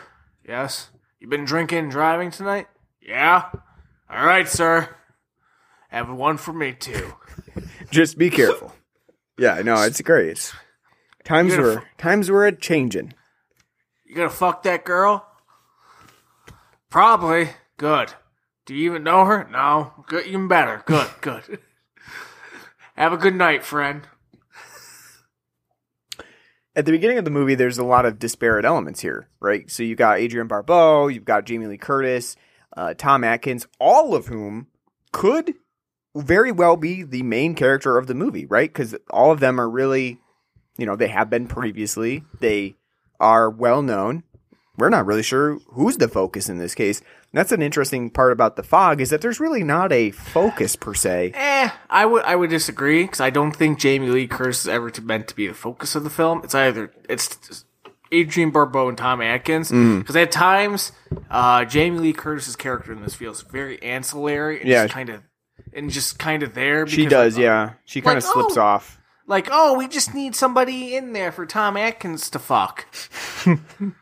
[0.47, 0.90] yes,
[1.21, 2.66] you been drinking and driving tonight?
[3.01, 3.45] Yeah,
[4.11, 4.88] all right, sir.
[5.88, 7.14] Have one for me too."
[7.93, 8.73] Just be careful.
[9.38, 10.31] yeah, no, it's great.
[10.31, 10.53] It's,
[11.25, 13.14] times were times were a changing.
[14.05, 15.25] You gonna fuck that girl?
[16.90, 17.51] Probably.
[17.77, 18.12] Good.
[18.70, 19.48] Do you even know her?
[19.50, 19.92] No.
[20.06, 20.26] Good.
[20.26, 20.85] Even better.
[20.87, 21.11] Good.
[21.22, 21.59] Good.
[22.94, 24.06] Have a good night, friend.
[26.76, 29.68] At the beginning of the movie, there's a lot of disparate elements here, right?
[29.68, 32.37] So you got Adrienne Barbeau, you've got Jamie Lee Curtis,
[32.76, 34.68] uh, Tom Atkins, all of whom
[35.11, 35.54] could
[36.14, 38.72] very well be the main character of the movie, right?
[38.72, 40.20] Because all of them are really,
[40.78, 42.22] you know, they have been previously.
[42.38, 42.76] They
[43.18, 44.22] are well known.
[44.81, 47.01] We're not really sure who's the focus in this case.
[47.01, 50.75] And that's an interesting part about the fog is that there's really not a focus
[50.75, 51.33] per se.
[51.35, 54.90] Eh, I would I would disagree because I don't think Jamie Lee Curtis is ever
[54.90, 56.40] to, meant to be the focus of the film.
[56.43, 57.64] It's either it's
[58.12, 60.01] Adrienne Barbeau and Tom Atkins Mm.
[60.01, 60.90] because at times
[61.31, 64.85] uh, Jamie Lee Curtis's character in this feels very ancillary and Yeah.
[64.85, 65.23] just kind of
[65.73, 66.87] and just kind of there.
[66.87, 67.75] She because, does, yeah.
[67.85, 68.62] She kind of like, slips oh.
[68.62, 69.00] off.
[69.31, 72.87] Like, oh, we just need somebody in there for Tom Atkins to fuck.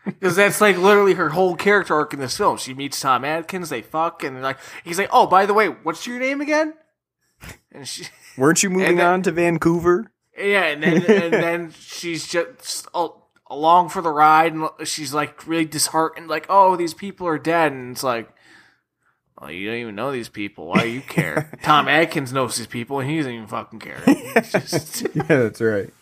[0.05, 2.57] Because that's like literally her whole character arc in this film.
[2.57, 5.69] She meets Tom Atkins, they fuck, and they're like he's like, oh, by the way,
[5.69, 6.75] what's your name again?
[7.71, 10.11] And she, Weren't you moving then- on to Vancouver?
[10.37, 15.47] yeah, and then and then she's just al- along for the ride, and she's like
[15.47, 18.29] really disheartened, like, oh, these people are dead, and it's like.
[19.40, 20.66] Well, you don't even know these people.
[20.66, 21.51] Why do you care?
[21.62, 24.03] Tom Atkins knows these people, and he doesn't even fucking care.
[24.42, 25.92] Just- Yeah, that's right.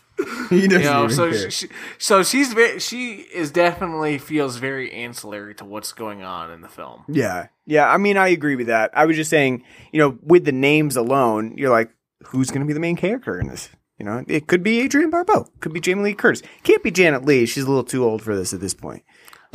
[0.49, 1.51] he doesn't You know, so care.
[1.51, 1.69] she,
[1.99, 6.69] so she's very, she is definitely feels very ancillary to what's going on in the
[6.69, 7.05] film.
[7.09, 7.49] Yeah.
[7.67, 7.91] Yeah.
[7.91, 8.91] I mean, I agree with that.
[8.95, 11.91] I was just saying, you know, with the names alone, you're like,
[12.29, 13.69] who's going to be the main character in this?
[13.99, 17.25] You know, it could be Adrienne Barbeau, could be Jamie Lee Curtis, can't be Janet
[17.25, 17.47] Leigh.
[17.47, 19.03] She's a little too old for this at this point.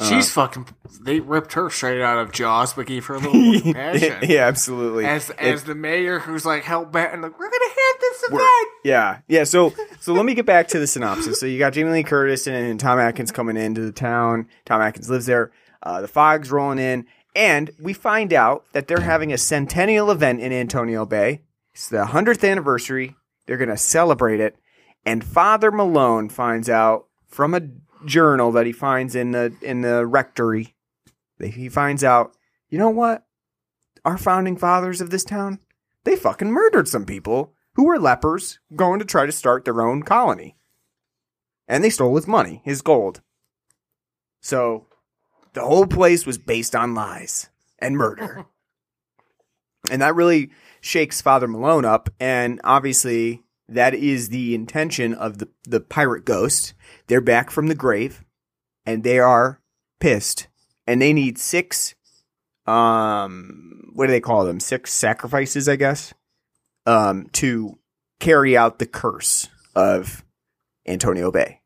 [0.08, 0.68] She's fucking.
[1.02, 4.18] They ripped her straight out of Jaws, but gave her a little compassion.
[4.30, 5.06] yeah, absolutely.
[5.06, 8.24] As It- as the mayor who's like hell bent and like we're gonna have this
[8.30, 8.70] event.
[8.84, 9.44] Yeah, yeah.
[9.44, 11.40] So, so let me get back to the synopsis.
[11.40, 14.48] So you got Jamie Lee Curtis and Tom Atkins coming into the town.
[14.66, 15.52] Tom Atkins lives there.
[15.84, 20.40] Uh, the fog's rolling in, and we find out that they're having a centennial event
[20.42, 21.42] in Antonio Bay.
[21.74, 23.16] It's the hundredth anniversary.
[23.46, 24.56] They're going to celebrate it,
[25.06, 27.62] and Father Malone finds out from a
[28.06, 30.76] journal that he finds in the in the rectory.
[31.40, 32.36] He finds out,
[32.70, 33.26] you know what?
[34.06, 35.60] Our founding fathers of this town,
[36.04, 40.04] they fucking murdered some people who were lepers going to try to start their own
[40.04, 40.56] colony.
[41.68, 43.22] And they stole his money, his gold.
[44.42, 44.88] So
[45.54, 48.46] the whole place was based on lies and murder.
[49.92, 52.10] and that really shakes Father Malone up.
[52.20, 56.74] And obviously, that is the intention of the, the pirate ghost.
[57.08, 58.24] They're back from the grave
[58.86, 59.62] and they are
[60.00, 60.48] pissed.
[60.88, 61.96] And they need six,
[62.66, 64.60] um, what do they call them?
[64.60, 66.14] Six sacrifices, I guess
[66.86, 67.78] um, to
[68.20, 70.24] carry out the curse of
[70.88, 71.62] Antonio Bay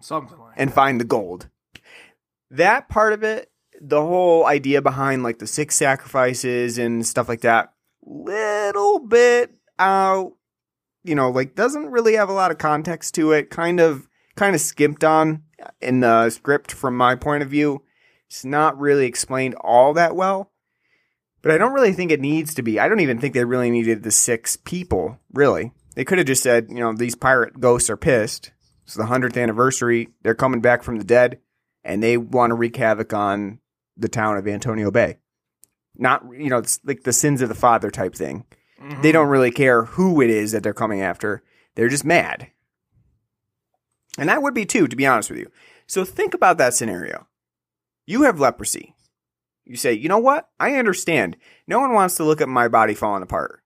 [0.00, 1.48] Something like and find the gold.
[2.50, 3.50] That part of it,
[3.80, 7.72] the whole idea behind like the six sacrifices and stuff like that,
[8.04, 10.34] little bit out,
[11.08, 13.50] you know, like doesn't really have a lot of context to it.
[13.50, 15.42] Kind of, kind of skimped on
[15.80, 17.82] in the script from my point of view.
[18.26, 20.52] It's not really explained all that well.
[21.40, 22.78] But I don't really think it needs to be.
[22.78, 25.72] I don't even think they really needed the six people, really.
[25.94, 28.52] They could have just said, you know, these pirate ghosts are pissed.
[28.84, 30.08] It's the 100th anniversary.
[30.22, 31.38] They're coming back from the dead
[31.84, 33.60] and they want to wreak havoc on
[33.96, 35.18] the town of Antonio Bay.
[35.96, 38.44] Not, you know, it's like the sins of the father type thing.
[39.02, 41.42] They don't really care who it is that they're coming after.
[41.74, 42.48] They're just mad.
[44.18, 45.50] And that would be too, to be honest with you.
[45.86, 47.26] So think about that scenario.
[48.06, 48.94] You have leprosy.
[49.64, 50.48] You say, you know what?
[50.58, 51.36] I understand.
[51.66, 53.62] No one wants to look at my body falling apart.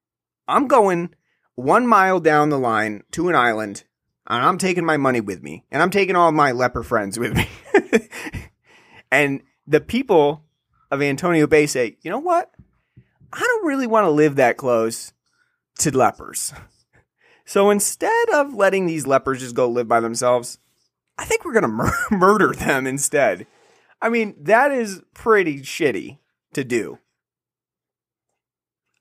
[0.49, 1.15] I'm going
[1.55, 3.85] one mile down the line to an island
[4.27, 7.37] and I'm taking my money with me and I'm taking all my leper friends with
[7.37, 7.49] me.
[9.13, 10.45] and the people
[10.91, 12.51] of Antonio Bay say, you know what?
[13.33, 15.13] I don't really want to live that close
[15.79, 16.53] to lepers.
[17.45, 20.59] So instead of letting these lepers just go live by themselves,
[21.19, 23.47] I think we're going to mur- murder them instead.
[24.01, 26.19] I mean, that is pretty shitty
[26.55, 26.99] to do.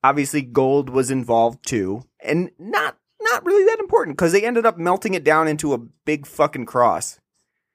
[0.04, 4.78] Obviously, gold was involved too, and not not really that important because they ended up
[4.78, 7.20] melting it down into a big fucking cross.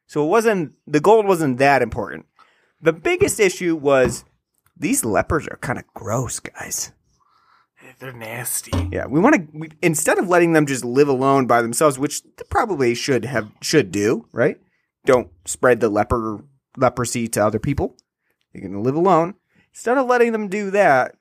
[0.09, 2.27] So it wasn't the gold wasn't that important.
[2.81, 4.25] The biggest issue was
[4.77, 6.93] these lepers are kind of gross, guys.
[7.99, 8.73] They're nasty.
[8.91, 12.45] Yeah, we want to instead of letting them just live alone by themselves, which they
[12.51, 14.61] probably should have should do, right?
[15.05, 16.45] Don't spread the leper
[16.77, 17.97] leprosy to other people.
[18.53, 19.35] You're gonna live alone.
[19.73, 21.15] Instead of letting them do that,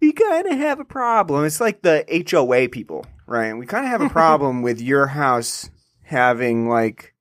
[0.00, 1.44] we kind of have a problem.
[1.44, 3.52] It's like the HOA people, right?
[3.54, 5.70] We kind of have a problem with your house
[6.02, 7.14] having like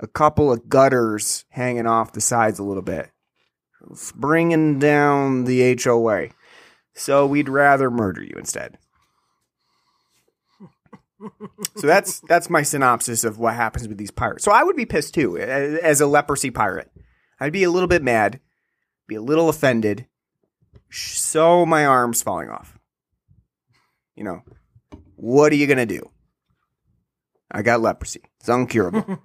[0.00, 3.10] a couple of gutters hanging off the sides a little bit.
[4.14, 6.28] Bringing down the HOA.
[6.94, 8.78] So we'd rather murder you instead.
[11.76, 14.44] so that's that's my synopsis of what happens with these pirates.
[14.44, 16.90] So I would be pissed too as a leprosy pirate.
[17.40, 18.40] I'd be a little bit mad,
[19.06, 20.06] be a little offended.
[20.90, 22.78] So my arms falling off.
[24.16, 24.42] You know,
[25.16, 26.10] what are you gonna do?
[27.50, 28.22] I got leprosy.
[28.40, 29.20] It's uncurable.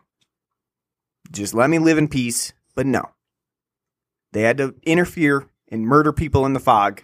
[1.32, 2.54] Just let me live in peace.
[2.76, 3.10] But no,
[4.34, 7.04] they had to interfere and murder people in the fog.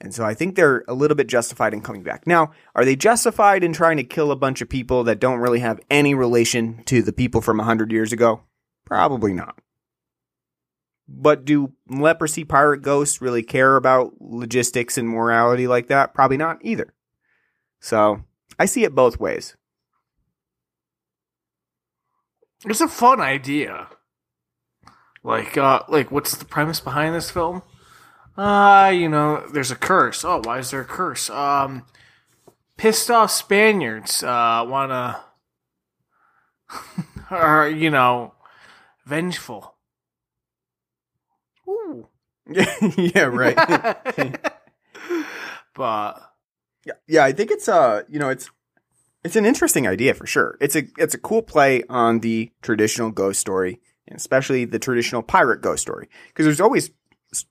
[0.00, 2.26] And so I think they're a little bit justified in coming back.
[2.26, 5.60] Now, are they justified in trying to kill a bunch of people that don't really
[5.60, 8.42] have any relation to the people from 100 years ago?
[8.86, 9.58] Probably not.
[11.06, 16.14] But do leprosy pirate ghosts really care about logistics and morality like that?
[16.14, 16.94] Probably not either.
[17.80, 18.22] So
[18.58, 19.56] I see it both ways.
[22.64, 23.88] It's a fun idea.
[25.22, 27.62] Like, uh, like, what's the premise behind this film?
[28.36, 30.24] Uh, you know, there's a curse.
[30.24, 31.28] Oh, why is there a curse?
[31.30, 31.84] Um,
[32.76, 35.20] pissed off Spaniards, uh, wanna,
[37.30, 38.34] or, you know,
[39.04, 39.74] vengeful.
[41.68, 42.08] Ooh.
[42.96, 43.56] yeah, right.
[45.74, 46.20] but,
[46.84, 48.50] Yeah, yeah, I think it's uh, you know, it's
[49.24, 50.56] it's an interesting idea for sure.
[50.60, 53.80] It's a it's a cool play on the traditional ghost story,
[54.16, 56.90] especially the traditional pirate ghost story, because there's always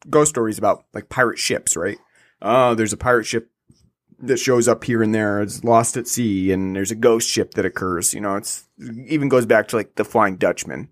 [0.09, 1.97] ghost stories about like pirate ships, right?
[2.41, 3.49] Oh, there's a pirate ship
[4.21, 5.41] that shows up here and there.
[5.41, 8.13] It's lost at sea, and there's a ghost ship that occurs.
[8.13, 10.89] You know, it's it even goes back to like the Flying Dutchman.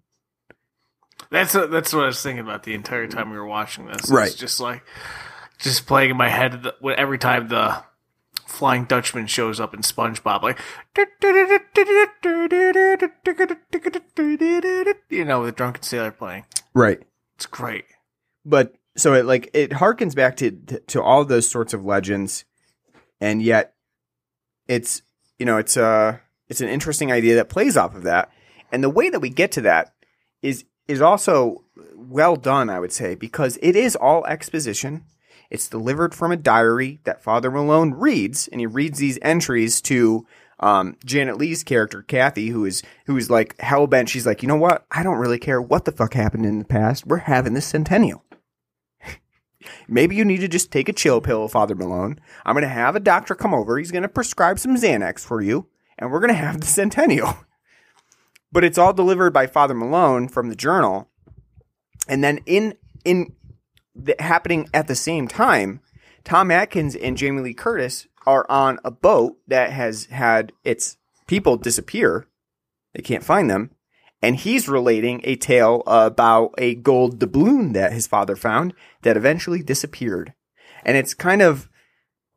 [1.30, 4.10] That's that's what I was thinking about the entire time we were watching this.
[4.10, 4.28] Right.
[4.28, 4.84] It's just like
[5.60, 7.84] just playing in my head the, every time the
[8.46, 10.60] Flying Dutchman shows up in SpongeBob, like
[15.18, 16.46] you know, with the drunken sailor playing.
[16.74, 17.02] Right.
[17.36, 17.86] It's great.
[18.46, 20.52] but so it like it harkens back to
[20.88, 22.46] to all those sorts of legends
[23.22, 23.76] and yet
[24.68, 25.04] it's
[25.38, 28.32] you know it's uh it's an interesting idea that plays off of that
[28.72, 29.94] and the way that we get to that
[30.42, 31.64] is is also
[31.96, 35.04] well done i would say because it is all exposition
[35.52, 40.26] it's delivered from a diary that father malone reads and he reads these entries to
[40.60, 44.10] um, Janet Leigh's character, Kathy, who is who is like hell bent.
[44.10, 44.86] She's like, you know what?
[44.92, 47.06] I don't really care what the fuck happened in the past.
[47.06, 48.24] We're having this centennial.
[49.88, 52.20] Maybe you need to just take a chill pill, Father Malone.
[52.46, 53.78] I'm to have a doctor come over.
[53.78, 57.36] He's to prescribe some Xanax for you, and we're to have the centennial.
[58.52, 61.10] But it's all delivered by Father Malone from the journal.
[62.08, 63.34] And then in in
[63.94, 65.82] the, happening at the same time,
[66.24, 70.98] Tom Atkins and Jamie Lee Curtis are on a boat that has had its
[71.28, 72.28] people disappear.
[72.94, 73.72] They can't find them.
[74.22, 78.74] And he's relating a tale about a gold doubloon that his father found
[79.04, 80.34] that eventually disappeared.
[80.84, 81.70] And it's kind of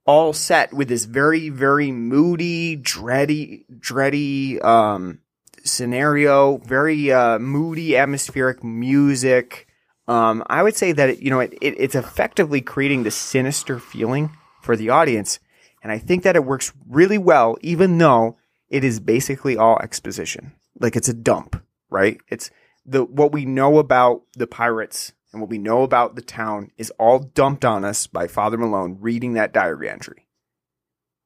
[0.07, 5.20] all set with this very, very moody, dready, dready, um,
[5.64, 9.66] scenario, very, uh, moody, atmospheric music.
[10.07, 13.78] Um, I would say that, it, you know, it, it, it's effectively creating this sinister
[13.78, 15.38] feeling for the audience.
[15.83, 18.37] And I think that it works really well, even though
[18.68, 20.53] it is basically all exposition.
[20.78, 22.18] Like it's a dump, right?
[22.28, 22.51] It's
[22.85, 26.91] the, what we know about the pirates and what we know about the town is
[26.99, 30.26] all dumped on us by Father Malone reading that diary entry.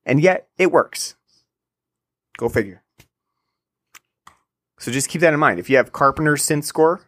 [0.06, 1.16] And yet it works.
[2.36, 2.82] Go figure.
[4.78, 5.58] So just keep that in mind.
[5.58, 7.00] If you have Carpenter's synth score,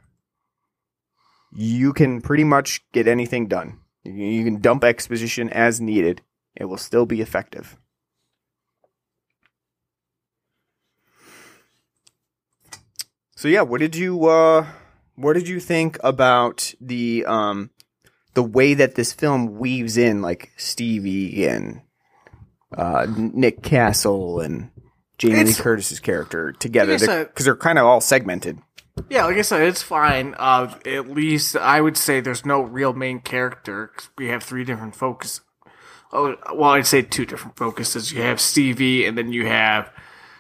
[1.53, 3.81] you can pretty much get anything done.
[4.05, 6.23] You- You can dump exposition as needed.
[6.57, 7.77] It will still be effective.
[13.37, 14.67] So yeah, what did you uh
[15.15, 17.71] what did you think about the um
[18.35, 21.83] the way that this film weaves in like Stevie and
[22.77, 24.71] uh Nick Castle and
[25.19, 28.59] Jamie Lee Curtis's character together Like because they're kind of all segmented.
[29.11, 30.35] Yeah, like I said, it's fine.
[30.39, 33.93] Uh, at least I would say there's no real main character.
[34.17, 35.43] we have three different focus.
[36.17, 38.11] Oh, well, I'd say two different focuses.
[38.11, 39.93] You have Stevie, and then you have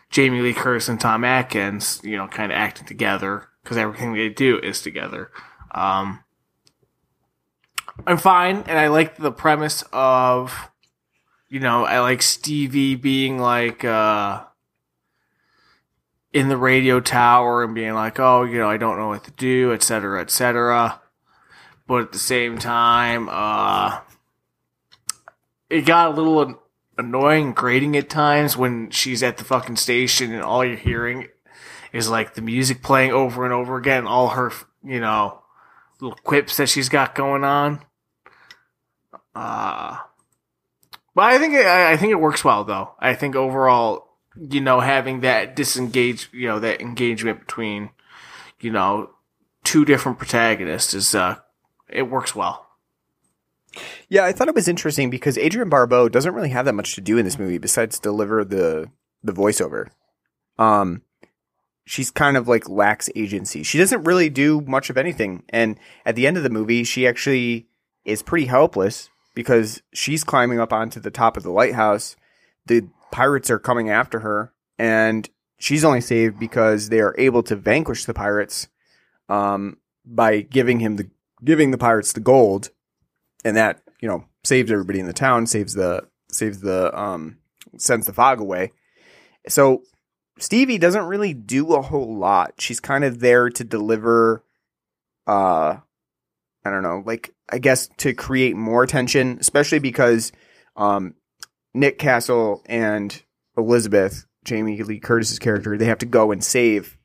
[0.08, 2.00] Jamie Lee Curtis and Tom Atkins.
[2.02, 5.30] You know, kind of acting together because everything they do is together.
[5.72, 6.24] Um,
[8.06, 10.70] I'm fine, and I like the premise of,
[11.50, 14.44] you know, I like Stevie being like, uh,
[16.32, 19.30] in the radio tower and being like, oh, you know, I don't know what to
[19.32, 21.00] do, et cetera, et cetera.
[21.86, 24.00] But at the same time, uh,
[25.70, 26.56] it got a little an-
[26.98, 31.28] annoying, grating at times when she's at the fucking station and all you're hearing
[31.92, 34.52] is like the music playing over and over again, all her,
[34.84, 35.42] you know,
[36.00, 37.80] little quips that she's got going on.
[39.34, 39.98] Uh,
[41.14, 42.92] but I think it, I I think it works well though.
[42.98, 47.90] I think overall, you know, having that disengage, you know, that engagement between,
[48.60, 49.10] you know,
[49.64, 51.36] two different protagonists is uh,
[51.88, 52.65] it works well.
[54.08, 57.00] Yeah, I thought it was interesting because Adrienne Barbeau doesn't really have that much to
[57.00, 58.90] do in this movie besides deliver the
[59.22, 59.88] the voiceover.
[60.58, 61.02] Um,
[61.84, 63.62] she's kind of like lacks agency.
[63.62, 67.06] She doesn't really do much of anything, and at the end of the movie, she
[67.06, 67.66] actually
[68.04, 72.16] is pretty helpless because she's climbing up onto the top of the lighthouse.
[72.66, 77.56] The pirates are coming after her, and she's only saved because they are able to
[77.56, 78.68] vanquish the pirates
[79.28, 81.10] um, by giving him the
[81.44, 82.70] giving the pirates the gold
[83.46, 87.38] and that you know saves everybody in the town, saves the saves the um
[87.78, 88.72] sends the fog away.
[89.48, 89.82] So
[90.38, 92.54] Stevie doesn't really do a whole lot.
[92.58, 94.44] She's kind of there to deliver
[95.28, 95.76] uh
[96.64, 100.32] I don't know, like I guess to create more tension, especially because
[100.74, 101.14] um
[101.72, 103.22] Nick Castle and
[103.56, 106.98] Elizabeth, Jamie Lee Curtis's character, they have to go and save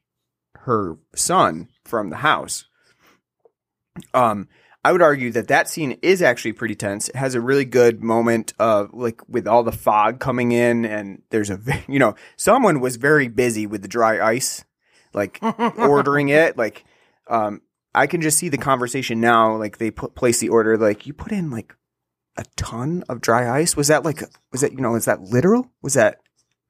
[0.55, 2.65] her son from the house.
[4.15, 4.47] Um
[4.83, 7.09] I would argue that that scene is actually pretty tense.
[7.09, 11.21] It has a really good moment of like with all the fog coming in, and
[11.29, 14.65] there's a you know someone was very busy with the dry ice,
[15.13, 15.39] like
[15.77, 16.57] ordering it.
[16.57, 16.83] Like,
[17.27, 17.61] um,
[17.93, 19.55] I can just see the conversation now.
[19.55, 20.77] Like they put place the order.
[20.77, 21.75] Like you put in like
[22.37, 23.75] a ton of dry ice.
[23.75, 25.71] Was that like was that you know is that literal?
[25.83, 26.21] Was that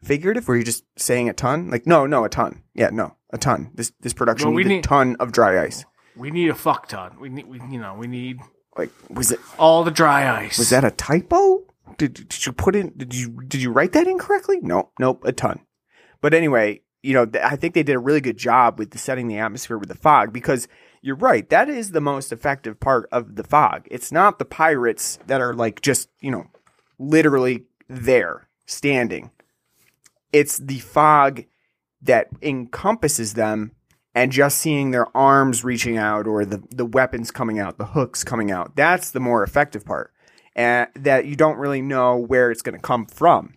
[0.03, 0.49] figurative?
[0.49, 1.69] Were you just saying a ton?
[1.69, 2.63] Like no, no, a ton.
[2.73, 3.71] Yeah, no, a ton.
[3.73, 5.85] This this production Well, we needed a ton of dry ice.
[6.15, 7.17] We need a fuck ton.
[7.19, 8.39] We need, we, you know, we need
[8.77, 10.57] Like was it all the dry ice.
[10.57, 11.63] Was that a typo?
[11.97, 12.93] Did, did you put in?
[12.95, 14.59] Did you did you write that incorrectly?
[14.61, 15.59] No, nope, a ton.
[16.21, 18.97] But anyway, you know, th- I think they did a really good job with the
[18.97, 20.67] setting the atmosphere with the fog because
[21.01, 21.49] you're right.
[21.49, 23.87] That is the most effective part of the fog.
[23.89, 26.47] It's not the pirates that are like just you know,
[26.99, 29.31] literally there standing.
[30.31, 31.43] It's the fog
[32.01, 33.71] that encompasses them
[34.13, 38.23] and just seeing their arms reaching out or the, the weapons coming out, the hooks
[38.23, 38.75] coming out.
[38.75, 40.13] That's the more effective part.
[40.55, 43.55] And that you don't really know where it's going to come from.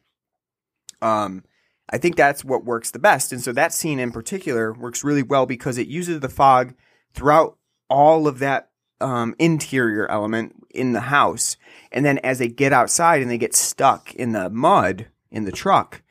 [1.03, 1.45] Um,
[1.91, 3.33] I think that's what works the best.
[3.33, 6.75] And so that scene in particular works really well because it uses the fog
[7.13, 7.59] throughout
[7.91, 11.57] all of that um, interior element in the house.
[11.93, 15.53] And then as they get outside and they get stuck in the mud in the
[15.53, 16.03] truck,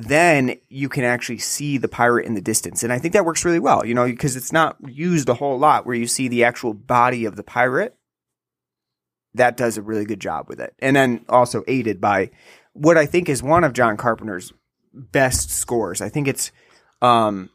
[0.00, 2.84] then you can actually see the pirate in the distance.
[2.84, 5.58] And I think that works really well, you know, because it's not used a whole
[5.58, 7.96] lot where you see the actual body of the pirate.
[9.34, 10.72] That does a really good job with it.
[10.78, 12.30] And then also aided by
[12.74, 14.52] what I think is one of John Carpenter's
[14.92, 16.00] best scores.
[16.00, 16.52] I think it's,
[17.02, 17.50] um,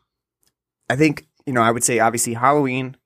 [0.90, 2.98] I think, you know, I would say obviously Halloween,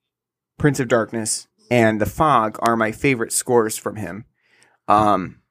[0.58, 4.26] Prince of Darkness, and The Fog are my favorite scores from him.
[4.88, 5.42] Um,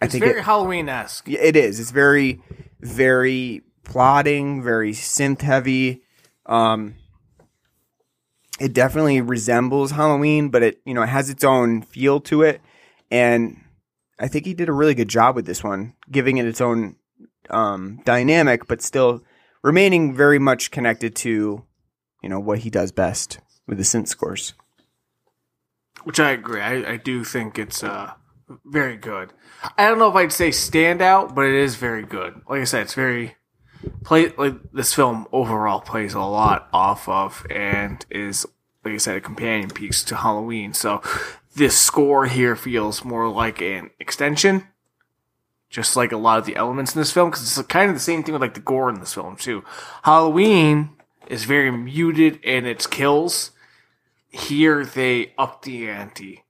[0.00, 1.28] I It's think very it- Halloween esque.
[1.28, 1.80] It is.
[1.80, 2.40] It's very,
[2.80, 6.02] very plotting, very synth heavy.
[6.46, 6.94] Um,
[8.60, 12.60] it definitely resembles Halloween, but it you know it has its own feel to it,
[13.10, 13.60] and
[14.18, 16.96] I think he did a really good job with this one, giving it its own
[17.50, 19.22] um, dynamic, but still
[19.62, 21.64] remaining very much connected to
[22.22, 24.54] you know what he does best with the synth scores.
[26.04, 26.60] Which I agree.
[26.60, 28.12] I, I do think it's uh
[28.64, 29.32] very good.
[29.76, 32.40] I don't know if I'd say standout, but it is very good.
[32.48, 33.36] Like I said, it's very
[34.04, 38.46] play like this film overall plays a lot off of and is
[38.84, 40.74] like I said a companion piece to Halloween.
[40.74, 41.02] So
[41.54, 44.68] this score here feels more like an extension.
[45.70, 48.00] Just like a lot of the elements in this film, because it's kind of the
[48.00, 49.62] same thing with like the gore in this film too.
[50.02, 50.90] Halloween
[51.26, 53.50] is very muted in its kills,
[54.30, 56.44] here they up the ante.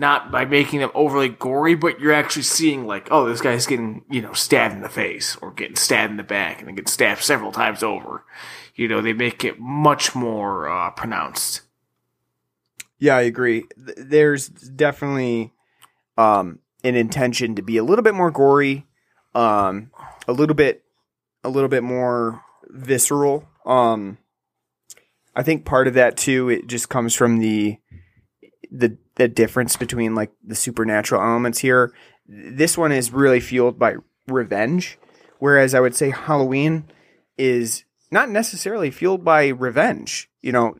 [0.00, 4.04] Not by making them overly gory, but you're actually seeing like, oh, this guy's getting,
[4.08, 6.86] you know, stabbed in the face or getting stabbed in the back and then getting
[6.86, 8.24] stabbed several times over.
[8.76, 11.62] You know, they make it much more uh, pronounced.
[13.00, 13.64] Yeah, I agree.
[13.76, 15.52] There's definitely
[16.16, 18.86] um, an intention to be a little bit more gory,
[19.34, 19.90] um,
[20.28, 20.84] a little bit,
[21.42, 23.48] a little bit more visceral.
[23.66, 24.18] Um,
[25.34, 27.78] I think part of that too, it just comes from the
[28.70, 31.92] the the difference between like the supernatural elements here.
[32.26, 33.96] This one is really fueled by
[34.26, 34.98] revenge,
[35.38, 36.84] whereas I would say Halloween
[37.36, 40.30] is not necessarily fueled by revenge.
[40.40, 40.76] You know,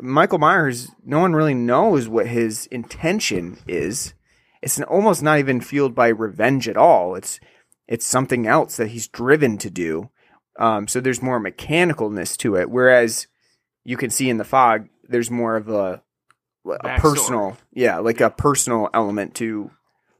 [0.00, 4.14] Michael Myers, no one really knows what his intention is.
[4.62, 7.14] It's n- almost not even fueled by revenge at all.
[7.14, 7.40] It's
[7.88, 10.10] it's something else that he's driven to do.
[10.58, 12.70] Um, so there's more mechanicalness to it.
[12.70, 13.26] Whereas
[13.84, 16.02] you can see in the fog, there's more of a,
[16.66, 19.70] a personal, yeah, like a personal element to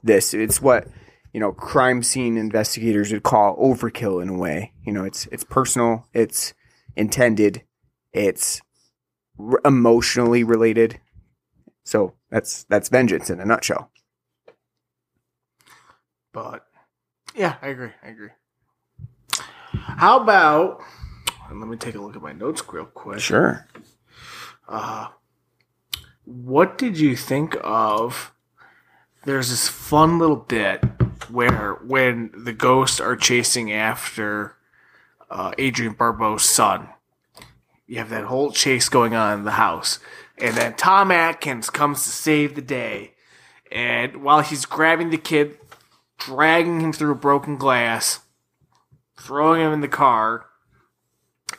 [0.02, 0.34] this.
[0.34, 0.88] It's what
[1.32, 4.72] you know crime scene investigators would call overkill in a way.
[4.84, 6.54] You know, it's it's personal, it's
[6.96, 7.62] intended,
[8.12, 8.60] it's
[9.38, 11.00] r- emotionally related.
[11.84, 13.90] So that's that's vengeance in a nutshell.
[16.32, 16.66] But
[17.34, 17.90] yeah, I agree.
[18.02, 18.30] I agree.
[19.72, 20.82] How about
[21.50, 23.20] let me take a look at my notes real quick.
[23.20, 23.66] Sure.
[24.68, 25.08] Uh,
[26.24, 28.32] what did you think of?
[29.24, 30.84] There's this fun little bit
[31.30, 34.56] where when the ghosts are chasing after
[35.30, 36.88] uh, Adrienne Barbeau's son,
[37.86, 39.98] you have that whole chase going on in the house,
[40.38, 43.12] and then Tom Atkins comes to save the day,
[43.70, 45.58] and while he's grabbing the kid,
[46.18, 48.20] dragging him through broken glass,
[49.18, 50.46] throwing him in the car,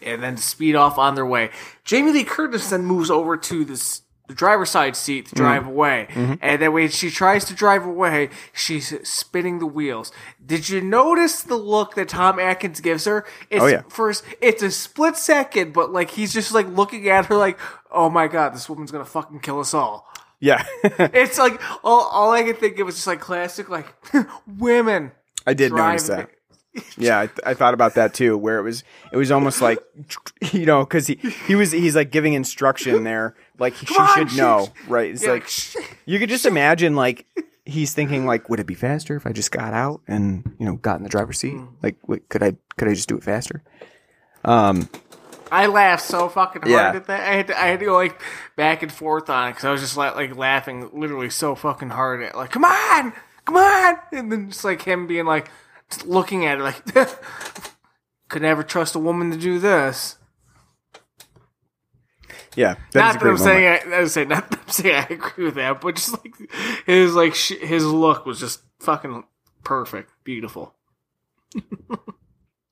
[0.01, 1.49] and then speed off on their way.
[1.83, 4.01] Jamie Lee Curtis then moves over to this
[4.33, 5.71] the driver's side seat to drive mm-hmm.
[5.71, 6.33] away, mm-hmm.
[6.41, 10.11] and then when she tries to drive away, she's spinning the wheels.
[10.43, 13.25] Did you notice the look that Tom Atkins gives her?
[13.51, 13.83] It's Oh, yeah.
[13.89, 17.59] First, it's a split second, but like he's just like looking at her like,
[17.91, 22.31] "Oh my god, this woman's gonna fucking kill us all." Yeah, It's like all, all
[22.31, 23.93] I could think of was just like classic like
[24.47, 25.11] women.
[25.45, 26.31] I did notice that.
[26.97, 28.35] Yeah, I, th- I thought about that too.
[28.35, 29.77] Where it was, it was almost like,
[30.51, 31.15] you know, because he
[31.45, 35.11] he was he's like giving instruction there, like she on, should know, right?
[35.11, 35.75] It's Yeah, like sh-
[36.05, 37.25] you could just imagine like
[37.65, 40.75] he's thinking like, would it be faster if I just got out and you know
[40.75, 41.53] got in the driver's seat?
[41.55, 41.67] Mm.
[41.81, 43.63] Like, wait, could I could I just do it faster?
[44.45, 44.89] Um,
[45.51, 46.91] I laughed so fucking hard Yeah.
[46.95, 47.21] at that.
[47.29, 48.19] I had to, I had to go like
[48.55, 51.89] back and forth on it because I was just like, like laughing literally so fucking
[51.91, 53.13] hard at like, come on,
[53.45, 55.49] come on, and then just like him being like
[56.05, 56.83] looking at it like,
[58.29, 60.17] could never trust a woman to do this.
[62.55, 63.81] Yeah, that not that I'm saying.
[63.91, 66.35] I, I was saying not that I'm saying I agree with that, but just like
[66.85, 69.23] his like sh- his look was just fucking
[69.63, 70.73] perfect, beautiful.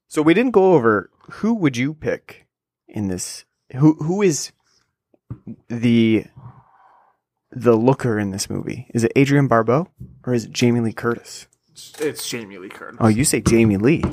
[0.08, 2.46] So we didn't go over who would you pick
[2.88, 3.46] in this?
[3.78, 4.52] Who who is
[5.70, 6.26] the
[7.52, 8.88] the looker in this movie?
[8.94, 9.88] Is it Adrienne Barbeau
[10.26, 11.48] or is it Jamie Lee Curtis?
[11.72, 14.04] It's, it's Jamie Lee Curtis Oh, you say Jamie Lee.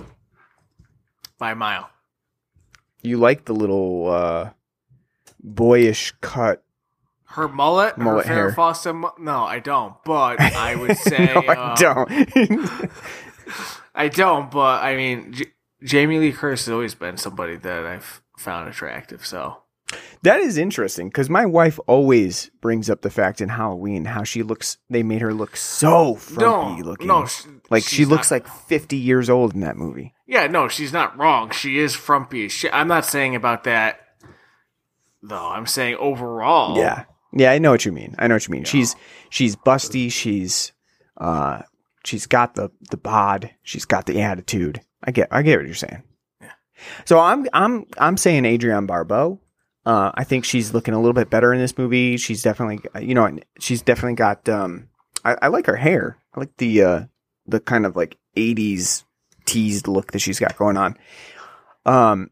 [1.38, 1.90] by a mile.
[3.02, 4.50] You like the little uh,
[5.40, 6.62] boyish cut.
[7.32, 8.92] Her mullet, Mullet her hair.
[8.94, 9.94] Mu- No, I don't.
[10.04, 12.90] But I would say no, uh, I don't.
[13.94, 14.50] I don't.
[14.50, 19.26] But I mean, J- Jamie Lee Curtis has always been somebody that I've found attractive.
[19.26, 19.58] So
[20.22, 24.42] that is interesting because my wife always brings up the fact in Halloween how she
[24.42, 24.78] looks.
[24.88, 27.06] They made her look so frumpy no, looking.
[27.08, 30.14] no, sh- like she looks not- like fifty years old in that movie.
[30.26, 31.50] Yeah, no, she's not wrong.
[31.50, 32.72] She is frumpy shit.
[32.72, 34.00] I'm not saying about that
[35.22, 35.48] though.
[35.48, 36.76] I'm saying overall.
[36.76, 37.04] Yeah.
[37.32, 38.14] Yeah, I know what you mean.
[38.18, 38.64] I know what you mean.
[38.64, 38.96] She's
[39.30, 40.72] she's busty, she's
[41.18, 41.62] uh
[42.04, 44.80] she's got the the bod, she's got the attitude.
[45.04, 46.02] I get I get what you're saying.
[46.40, 46.52] Yeah.
[47.04, 49.40] So I'm I'm I'm saying Adrienne Barbeau.
[49.84, 52.16] Uh I think she's looking a little bit better in this movie.
[52.16, 54.88] She's definitely you know, she's definitely got um
[55.24, 56.16] I, I like her hair.
[56.34, 57.04] I like the uh
[57.46, 59.04] the kind of like 80s
[59.44, 60.96] teased look that she's got going on.
[61.84, 62.30] Um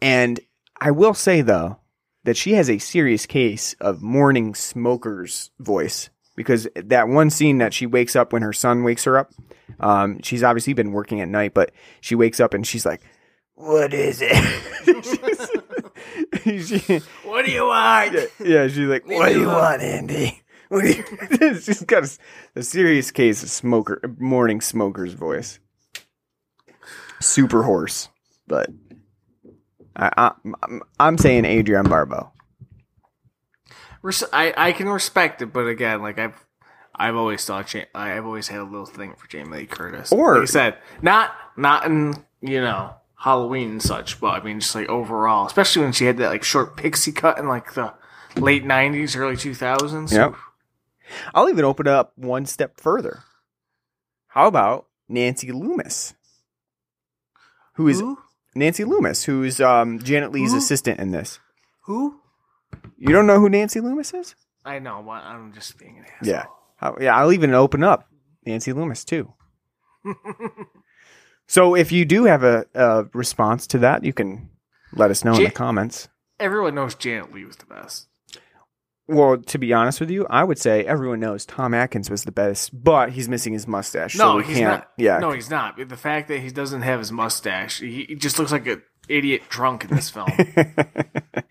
[0.00, 0.40] and
[0.82, 1.78] I will say though
[2.24, 7.72] that she has a serious case of morning smoker's voice because that one scene that
[7.72, 9.30] she wakes up when her son wakes her up,
[9.78, 11.70] um, she's obviously been working at night, but
[12.00, 13.00] she wakes up and she's like,
[13.54, 14.34] "What is it?"
[16.44, 18.16] she, What do you want?
[18.44, 21.60] yeah, she's like, "What do you want, Andy?" What do you?
[21.60, 22.10] she's got a,
[22.56, 25.60] a serious case of smoker morning smoker's voice.
[27.20, 28.08] Super hoarse,
[28.48, 28.68] but
[29.96, 30.32] I,
[30.98, 32.30] I'm saying Adrienne Barbeau.
[34.32, 36.44] I I can respect it, but again, like I've
[36.94, 40.12] I've always thought I've always had a little thing for Jamie Lee Curtis.
[40.12, 44.60] Or- like I said, not not in you know Halloween and such, but I mean
[44.60, 47.94] just like overall, especially when she had that like short pixie cut in like the
[48.36, 50.12] late '90s, early 2000s.
[50.12, 50.34] Yep.
[51.34, 53.22] I'll even open it up one step further.
[54.28, 56.14] How about Nancy Loomis?
[57.74, 58.02] Who is?
[58.54, 60.58] Nancy Loomis, who's um, Janet Leigh's Who?
[60.58, 61.40] assistant in this.
[61.84, 62.20] Who?
[62.98, 64.34] You don't know who Nancy Loomis is?
[64.64, 66.28] I know, but I'm just being an asshole.
[66.34, 66.44] Yeah.
[66.76, 68.08] How, yeah, I'll even open up
[68.44, 69.32] Nancy Loomis too.
[71.46, 74.50] so if you do have a, a response to that, you can
[74.94, 76.08] let us know in Ja- the comments.
[76.40, 78.08] Everyone knows Janet Leigh was the best.
[79.12, 82.32] Well, to be honest with you, I would say everyone knows Tom Atkins was the
[82.32, 84.16] best, but he's missing his mustache.
[84.16, 84.80] No, we he's can't.
[84.80, 84.90] not.
[84.96, 85.76] Yeah, No, he's not.
[85.88, 89.84] The fact that he doesn't have his mustache, he, just looks like an idiot drunk
[89.84, 90.28] in this film.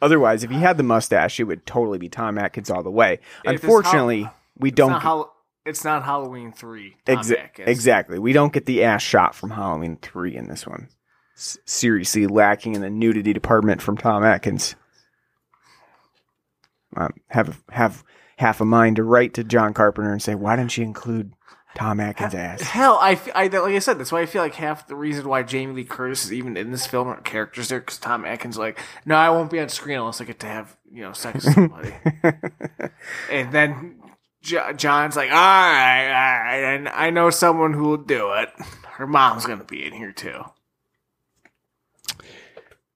[0.00, 3.18] Otherwise, if he had the mustache, it would totally be Tom Atkins all the way.
[3.44, 4.90] If Unfortunately, we don't.
[4.90, 5.30] not,
[5.66, 6.94] it's not Halloween three.
[7.04, 8.20] Tom Exa- exactly.
[8.20, 10.88] We don't get the ass shot from Halloween 3 in this one.
[11.36, 14.76] S- seriously lacking in the nudity department from Tom Atkins.
[16.96, 18.02] Um, have have
[18.38, 21.32] half a mind to write to John Carpenter and say, why didn't you include
[21.74, 22.60] Tom Atkins' ass?
[22.62, 25.28] Hell, I, f- I- like I said, that's why I feel like half the reason
[25.28, 28.56] why Jamie Lee Curtis is even in this film are characters there because Tom Atkins
[28.56, 31.44] like, no, I won't be on screen unless I get to have you know sex
[31.44, 31.94] with somebody.
[33.30, 34.00] and then
[34.40, 38.48] Jo- John's like, all right, all right, and I know someone who will do it.
[38.92, 40.42] Her mom's gonna be in here too.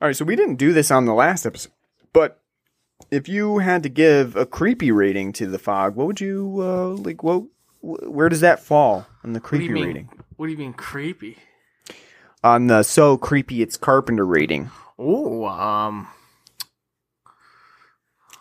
[0.00, 1.72] All right, so we didn't do this on the last episode,
[2.12, 2.40] but
[3.12, 6.86] if you had to give a creepy rating to the fog, what would you uh,
[6.88, 7.22] like?
[7.22, 7.44] What,
[7.82, 9.86] where does that fall on the What do creepy you mean?
[9.86, 10.08] rating?
[10.36, 11.36] What do you mean creepy?
[12.42, 16.08] On the so creepy it's Carpenter rating, Oh, um,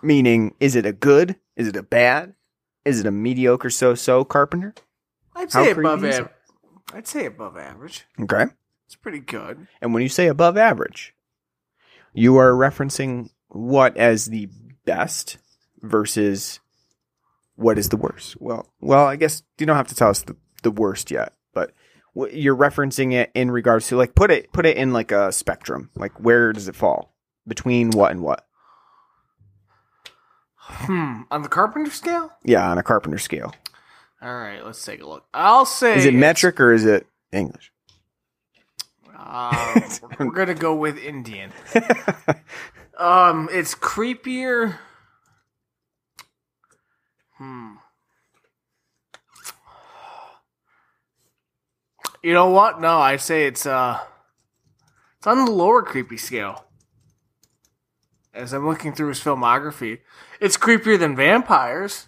[0.02, 1.36] meaning is it a good?
[1.56, 2.34] Is it a bad?
[2.86, 4.74] Is it a mediocre so-so Carpenter?
[5.36, 6.30] I'd say above average.
[6.94, 8.06] I'd say above average.
[8.20, 8.46] Okay.
[8.88, 9.68] It's pretty good.
[9.82, 11.14] And when you say above average,
[12.14, 14.50] you are referencing what as the
[14.86, 15.38] best,
[15.82, 16.60] versus
[17.56, 18.40] what is the worst?
[18.40, 21.74] Well, well, I guess you don't have to tell us the, the worst yet, but
[22.32, 25.90] you're referencing it in regards to like put it put it in like a spectrum.
[25.96, 27.14] Like where does it fall
[27.48, 28.46] between what and what?
[30.56, 31.22] Hmm.
[31.32, 32.32] On the Carpenter scale?
[32.44, 33.54] Yeah, on a carpenter scale.
[34.22, 35.26] All right, let's take a look.
[35.34, 37.72] I'll say Is it metric or is it English?
[39.18, 39.84] Um,
[40.20, 41.52] we're we're gonna go with Indian.
[43.02, 44.78] Um, it's creepier.
[47.40, 47.72] Hmm.
[52.22, 52.80] You know what?
[52.80, 54.00] No, I'd say it's uh,
[55.18, 56.66] it's on the lower creepy scale.
[58.36, 60.02] As I'm looking through his filmography,
[60.40, 62.08] it's creepier than vampires.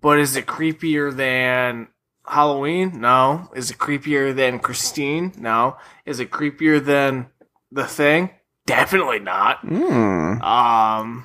[0.00, 1.88] But is it creepier than
[2.24, 3.00] Halloween?
[3.00, 3.50] No.
[3.56, 5.32] Is it creepier than Christine?
[5.36, 5.76] No.
[6.06, 7.26] Is it creepier than
[7.72, 8.30] The Thing?
[8.66, 9.58] Definitely not.
[9.60, 10.40] Hmm.
[10.42, 11.24] Um,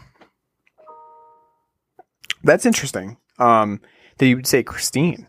[2.44, 3.18] That's interesting.
[3.40, 3.82] Um,
[4.18, 5.28] that you would say Christine.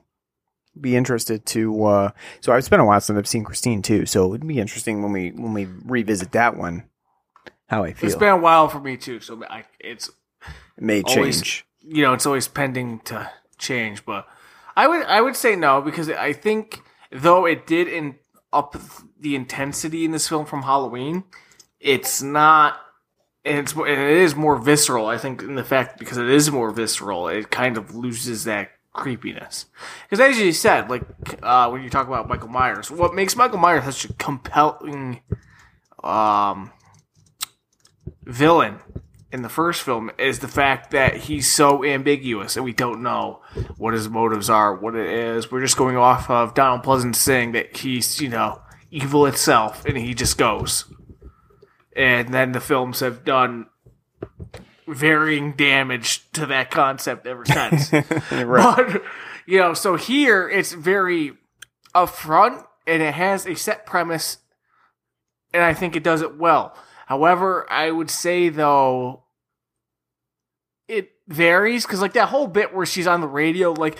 [0.80, 1.84] Be interested to.
[1.84, 4.04] Uh, so I've spent a while since I've seen Christine too.
[4.06, 6.84] So it'd be interesting when we when we revisit that one.
[7.68, 10.08] How I feel it's been a while for me too, so I, it's
[10.76, 11.66] it may always- change.
[11.80, 14.04] you know it's always pending to change.
[14.04, 14.26] But
[14.76, 18.16] I would I would say no because I think though it did in
[18.52, 18.76] up
[19.18, 21.24] the intensity in this film from Halloween,
[21.80, 22.80] it's not.
[23.44, 25.06] And it's it is more visceral.
[25.06, 28.70] I think in the fact because it is more visceral, it kind of loses that
[28.92, 29.66] creepiness.
[30.08, 31.04] Because as you said, like
[31.42, 35.20] uh, when you talk about Michael Myers, what makes Michael Myers such a compelling
[36.02, 36.72] um,
[38.24, 38.80] villain
[39.32, 43.40] in the first film is the fact that he's so ambiguous and we don't know
[43.76, 45.50] what his motives are, what it is.
[45.50, 49.96] We're just going off of Donald Pleasence saying that he's, you know, evil itself and
[49.96, 50.90] he just goes.
[51.96, 53.66] And then the films have done
[54.86, 57.90] varying damage to that concept ever since.
[58.76, 59.02] But,
[59.46, 61.32] you know, so here it's very
[61.94, 64.38] upfront and it has a set premise
[65.56, 66.76] and I think it does it well.
[67.06, 69.22] However, I would say though
[70.88, 73.98] it varies because like that whole bit where she's on the radio, like,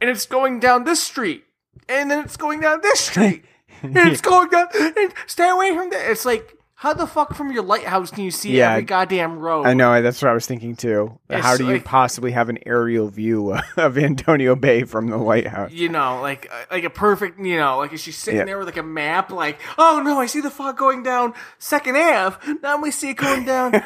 [0.00, 1.44] and it's going down this street,
[1.88, 3.44] and then it's going down this street,
[3.82, 6.10] and it's going down, and stay away from that.
[6.10, 8.72] It's like, how the fuck from your lighthouse can you see Yeah.
[8.72, 9.64] every goddamn road?
[9.66, 11.18] I know that's what I was thinking too.
[11.30, 15.16] It's How do you like- possibly have an aerial view of Antonio Bay from the
[15.16, 15.72] lighthouse?
[15.72, 18.44] You know, like like a perfect, you know, like is she sitting Yeah.
[18.44, 21.96] there with like a map, like, oh no, I see the fog going down Second
[21.96, 22.36] Ave.
[22.62, 23.82] Now we see it going down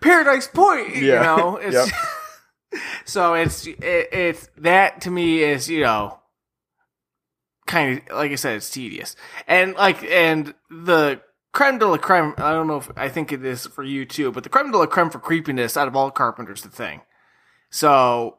[0.00, 0.96] Paradise Point.
[0.96, 1.22] You Yeah.
[1.22, 1.74] know, it's
[2.72, 2.82] Yep.
[3.04, 6.18] so it's it, it's that to me is you know
[7.66, 9.16] kind of like I said, it's tedious
[9.46, 11.20] and like and the
[11.56, 12.34] creme de la creme.
[12.36, 14.76] I don't know if I think it is for you too, but the creme de
[14.76, 17.00] la creme for creepiness out of all Carpenter's the thing.
[17.70, 18.36] So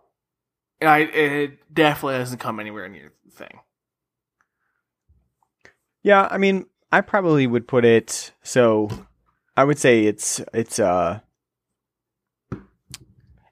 [0.84, 3.60] I it definitely doesn't come anywhere near the thing.
[6.04, 8.88] Yeah, I mean, I probably would put it so
[9.58, 11.22] I would say it's it's uh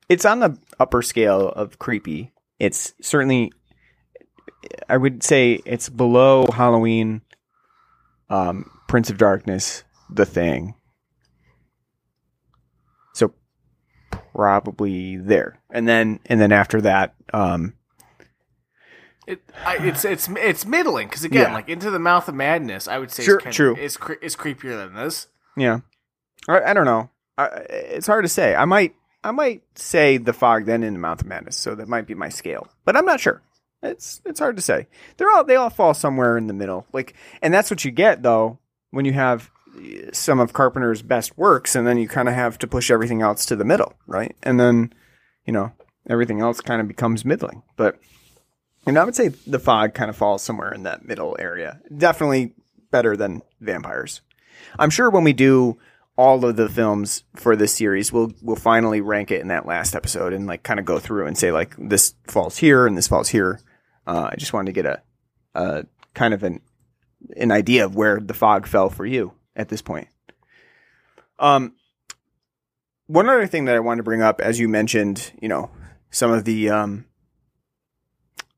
[0.07, 2.32] it's on the upper scale of creepy.
[2.59, 3.51] It's certainly
[4.88, 7.24] I would say it's below Halloween
[8.30, 10.76] um Prince of Darkness, The Thing.
[13.14, 13.34] So
[14.34, 15.60] probably there.
[15.70, 17.74] And then and then after that um
[19.28, 21.54] It, I, it's it's it's middling because again, Yeah.
[21.54, 23.76] like into the mouth of madness, I would say Sure, is true.
[23.76, 25.28] Is is creepier than this.
[25.58, 25.80] Yeah,
[26.48, 27.10] I, I don't know.
[27.38, 28.56] I, it's hard to say.
[28.56, 31.56] I might, I might say the fog, then in the Mouth of Madness.
[31.58, 33.42] So that might be my scale, but I'm not sure.
[33.82, 34.88] It's it's hard to say.
[35.18, 36.86] They're all they all fall somewhere in the middle.
[36.94, 38.60] Like, and that's what you get though
[38.96, 39.82] when you have uh,
[40.14, 43.46] some of Carpenter's best works, and then you kind of have to push everything else
[43.48, 44.34] to the middle, right?
[44.41, 44.93] And then,
[45.46, 45.74] you know,
[46.10, 47.62] everything else kind of becomes middling.
[47.76, 48.00] But
[48.88, 51.82] and I would say the fog kind of falls somewhere in that middle area.
[51.96, 52.54] Definitely
[52.89, 54.22] better than vampires.
[54.80, 55.78] I'm sure when we do
[56.18, 59.93] all of the films for this series, we'll we'll finally rank it in that last
[59.93, 63.10] episode and like kind of go through and say like this falls here and this
[63.10, 63.60] falls here.
[64.08, 65.02] Uh, I just wanted to get a,
[65.54, 66.62] a kind of an
[67.36, 70.07] an idea of where the fog fell for you at this point.
[71.39, 71.74] Um,
[73.07, 75.70] one other thing that I wanted to bring up, as you mentioned, you know,
[76.09, 77.05] some of the um,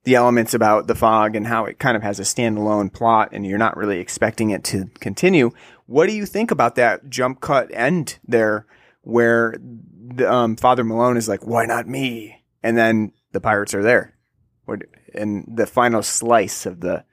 [0.08, 3.46] the elements about the fog and how it kind of has a standalone plot and
[3.46, 5.52] you're not really expecting it to continue.
[5.86, 8.66] What do you think about that jump cut end there
[9.02, 12.42] where the, um, Father Malone is like, why not me?
[12.64, 14.16] And then the pirates are there.
[15.14, 17.04] And the final slice of the,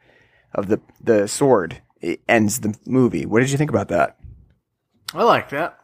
[0.54, 3.24] of the, the sword it ends the movie.
[3.24, 4.18] What did you think about that?
[5.14, 5.78] I like that.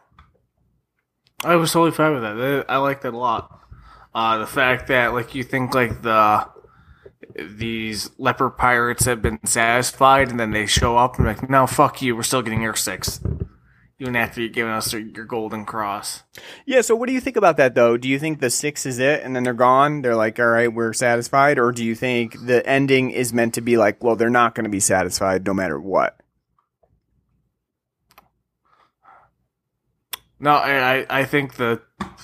[1.43, 2.65] I was totally fine with that.
[2.69, 3.59] I liked that a lot.
[4.13, 6.47] Uh, the fact that like you think like the
[7.35, 12.01] these leper pirates have been satisfied, and then they show up and like, no, fuck
[12.01, 13.21] you, we're still getting your six,
[14.01, 16.23] even after you're giving us your, golden cross.
[16.65, 16.81] Yeah.
[16.81, 17.97] So what do you think about that though?
[17.97, 20.01] Do you think the six is it, and then they're gone?
[20.01, 23.61] They're like, all right, we're satisfied, or do you think the ending is meant to
[23.61, 26.19] be like, well, they're not going to be satisfied no matter what?
[30.39, 31.81] No, I I, I think that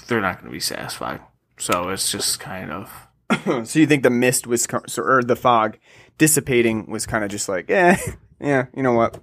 [0.08, 1.22] they're not going to be satisfied.
[1.60, 3.08] So it's just kind of
[3.46, 4.68] so you think the mist was,
[4.98, 5.78] or the fog
[6.18, 7.98] dissipating was kind of just like, eh,
[8.42, 9.20] yeah, you know what?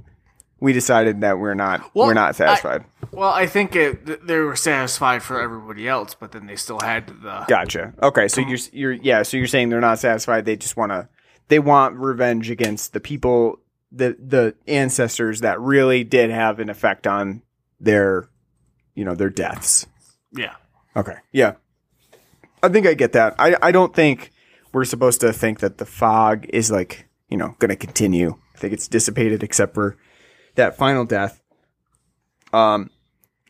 [0.64, 2.84] We decided that we're not, Well, we're not satisfied.
[3.12, 3.28] well.
[3.28, 7.44] I think it they were satisfied for everybody else, but then they still had the
[7.46, 7.92] Gotcha.
[8.02, 10.46] Okay, so you're you're yeah, so you're saying they're not satisfied.
[10.46, 11.08] They just want to
[11.48, 13.60] they want revenge against the people
[13.92, 17.42] the the ancestors that really did have an effect on
[17.78, 18.28] their
[18.94, 19.86] you know, their deaths.
[20.32, 20.54] yeah.
[20.96, 21.16] Okay.
[21.32, 21.54] Yeah.
[22.62, 23.34] I think I get that.
[23.38, 24.30] I I don't think
[24.72, 28.38] we're supposed to think that the fog is like, you know, going to continue.
[28.54, 29.96] I think it's dissipated except for
[30.54, 31.42] that final death.
[32.52, 32.90] Um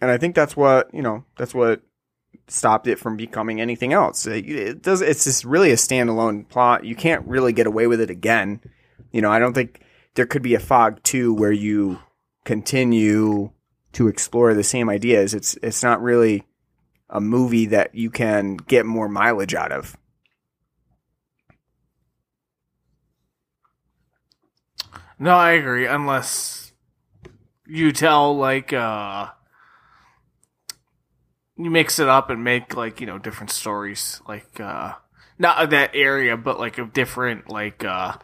[0.00, 1.82] and I think that's what, you know, that's what
[2.48, 4.26] stopped it from becoming anything else.
[4.26, 6.84] It, it does it's just really a standalone plot.
[6.84, 8.60] You can't really get away with it again.
[9.12, 9.80] You know, I don't think
[10.14, 12.00] there could be a fog 2 where you
[12.44, 13.50] continue
[13.92, 15.34] to explore the same ideas.
[15.34, 16.44] It's it's not really
[17.08, 19.96] a movie that you can get more mileage out of.
[25.18, 25.86] No, I agree.
[25.86, 26.63] Unless
[27.66, 29.28] you tell like uh
[31.56, 34.94] you mix it up and make like you know different stories, like uh
[35.38, 38.14] not of that area, but like of different like uh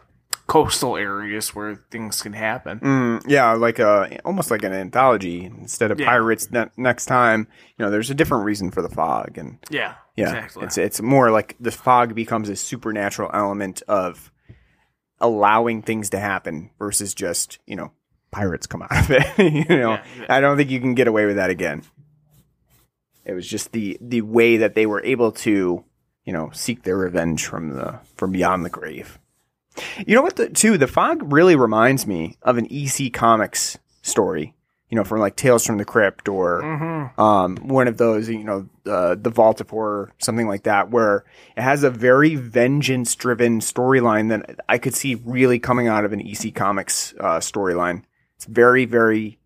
[0.47, 2.79] coastal areas where things can happen.
[2.81, 6.07] Mm, yeah, like a almost like an anthology instead of Yeah.
[6.07, 6.51] pirates.
[6.51, 10.25] Ne- next time, you know, there's a different reason for the fog, and Yeah, yeah,
[10.33, 10.65] exactly.
[10.65, 14.29] it's it's more like the fog becomes a supernatural element of
[15.19, 17.91] allowing things to happen versus just you know
[18.31, 19.25] pirates come out of it.
[19.69, 20.25] you know, Yeah, yeah.
[20.29, 21.83] I don't think you can get away with that again.
[23.25, 25.83] It was just the the way that they were able to
[26.25, 29.19] you know seek their revenge from the from beyond the grave.
[30.05, 30.35] You know what?
[30.35, 34.53] The, too, the fog really reminds me of an EC Comics story.
[34.89, 36.61] You know, from like Tales from the Crypt or
[37.17, 38.27] um, one of those.
[38.27, 41.23] You know, uh, the Vault of Horror, something like that, where
[41.55, 46.19] it has a very vengeance-driven storyline that I could see really coming out of an
[46.19, 48.03] EC Comics uh, storyline.
[48.41, 49.37] It's very, very.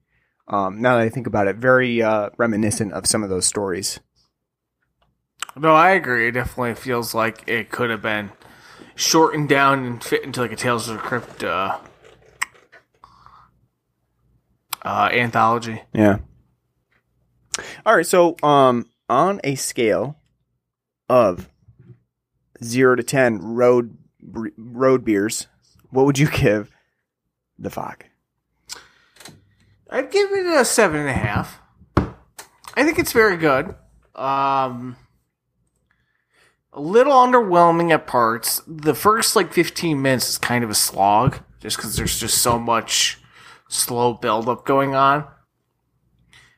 [0.47, 3.99] Um, now that I think about it, very uh, reminiscent of some of those stories.
[5.57, 6.29] No, I agree.
[6.29, 8.31] It definitely feels like it could have been
[8.95, 11.77] shortened down and fit into like a Tales of the Crypt uh,
[14.81, 15.81] uh, anthology.
[15.91, 16.19] Yeah.
[17.85, 18.07] All right.
[18.07, 20.21] So, um, on a scale
[21.09, 21.49] of
[22.63, 25.47] zero to ten road road beers,
[25.89, 26.71] what would you give
[27.59, 28.05] the fog?
[29.95, 31.61] I'd give it a seven and a half.
[31.95, 33.75] I think it's very good.
[34.13, 34.97] Um,
[36.73, 38.61] a little underwhelming at parts.
[38.67, 42.59] The first like 15 minutes is kind of a slog, just because there's just so
[42.59, 43.19] much
[43.69, 45.23] slow buildup going on.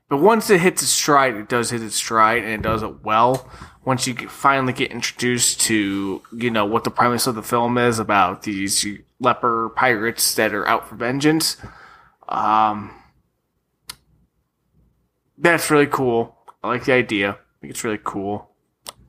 [0.09, 3.03] But once it hits its stride, it does hit its stride, and it does it
[3.03, 3.47] well.
[3.85, 7.99] Once you finally get introduced to, you know, what the premise of the film is
[7.99, 8.83] about these
[9.19, 11.57] leper pirates that are out for vengeance,
[12.29, 12.91] um,
[15.37, 16.35] that's really cool.
[16.63, 17.31] I like the idea.
[17.31, 18.51] I think it's really cool.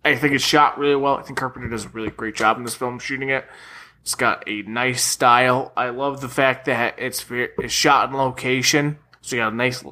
[0.04, 1.16] I think it's shot really well.
[1.16, 3.44] I think Carpenter does a really great job in this film shooting it.
[4.02, 5.72] It's got a nice style.
[5.76, 8.98] I love the fact that it's it's shot in location.
[9.20, 9.84] So you got a nice,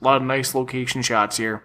[0.00, 1.62] lot of nice location shots here.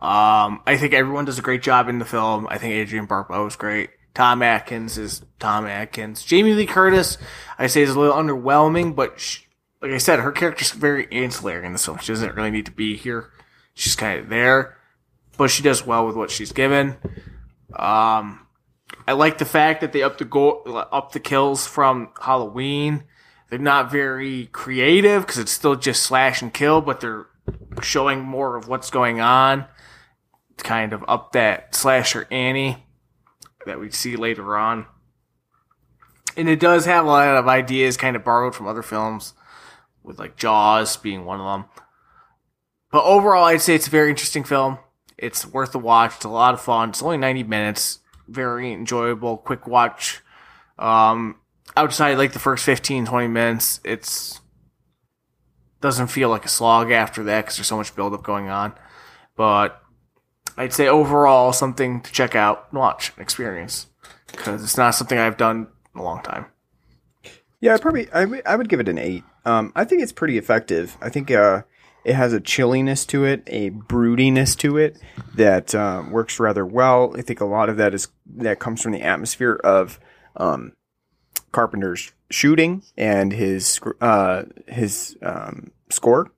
[0.00, 2.46] Um, I think everyone does a great job in the film.
[2.48, 3.90] I think Adrienne Barbeau is great.
[4.14, 6.24] Tom Atkins is Tom Atkins.
[6.24, 7.18] Jamie Lee Curtis,
[7.58, 9.40] I say, is a little underwhelming, but sh
[9.80, 11.98] like I said, her character's very ancillary in this film.
[11.98, 13.30] She doesn't really need to be here.
[13.74, 14.76] She's kind of there,
[15.36, 16.96] but she does well with what she's given.
[17.74, 18.46] Um,
[19.06, 20.62] I like the fact that they up the go
[20.92, 23.04] up the kills from Halloween.
[23.48, 27.26] They're not very creative because it's still just slash and kill, but they're
[27.82, 29.66] showing more of what's going on
[30.62, 32.84] kind of up that slasher Annie
[33.66, 34.86] that we see later on.
[36.36, 39.34] And it does have a lot of ideas kind of borrowed from other films,
[40.02, 41.70] with like Jaws being one of them.
[42.92, 44.78] But overall, I'd say it's a very interesting film.
[45.16, 46.16] It's worth a watch.
[46.16, 46.88] It's a lot of fun.
[46.90, 47.98] It's only 90 minutes.
[48.26, 50.20] Very enjoyable, quick watch.
[50.78, 51.36] Um,
[51.76, 54.40] outside like the first 15, 20 minutes, it's
[55.80, 58.74] doesn't feel like a slog after that because there's so much buildup going on.
[59.36, 59.82] but
[60.56, 63.86] I'd say overall something to check out, and watch, and experience
[64.30, 66.46] because it's not something I've done in a long time.
[67.60, 69.24] Yeah, I probably I, would- I would give it an eight.
[69.44, 70.96] Um, I think it's pretty effective.
[71.00, 71.62] I think uh,
[72.04, 74.98] it has a chilliness to it, a broodiness to it
[75.34, 77.14] that uh, works rather well.
[77.16, 80.00] I think a lot of that is that comes from the atmosphere of
[80.36, 80.72] um,
[81.52, 86.30] Carpenter's shooting and his uh, his um, score,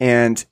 [0.00, 0.44] and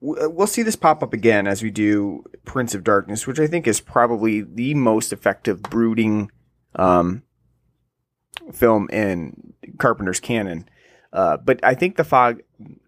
[0.00, 3.46] w- we'll see this pop up again as we do Prince of Darkness, which I
[3.46, 6.30] think is probably the most effective brooding
[6.76, 7.22] um,
[8.52, 10.68] film in Carpenter's canon.
[11.12, 12.40] Uh, but I think the fog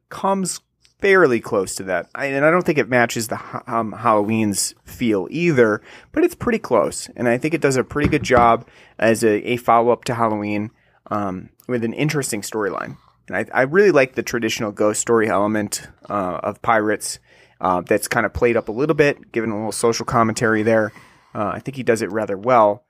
[0.08, 0.60] comes
[1.00, 5.28] fairly close to that, I, and I don't think it matches the um, Halloween's feel
[5.30, 5.82] either.
[6.12, 8.66] But it's pretty close, and I think it does a pretty good job
[8.98, 10.70] as a, a follow up to Halloween
[11.10, 12.96] um, with an interesting storyline.
[13.28, 17.18] And I, I really like the traditional ghost story element uh, of pirates.
[17.60, 20.92] Uh, that's kind of played up a little bit, given a little social commentary there.
[21.34, 22.84] Uh, I think he does it rather well.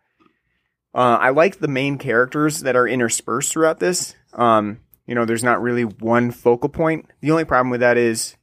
[0.94, 4.14] Uh, I like the main characters that are interspersed throughout this.
[4.32, 7.10] Um, you know, there's not really one focal point.
[7.20, 8.36] The only problem with that is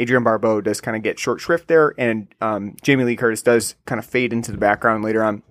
[0.00, 3.74] Adrienne Barbeau does kind of get short shrift there, and um, Jamie Lee Curtis does
[3.86, 5.42] kind of fade into the background later on,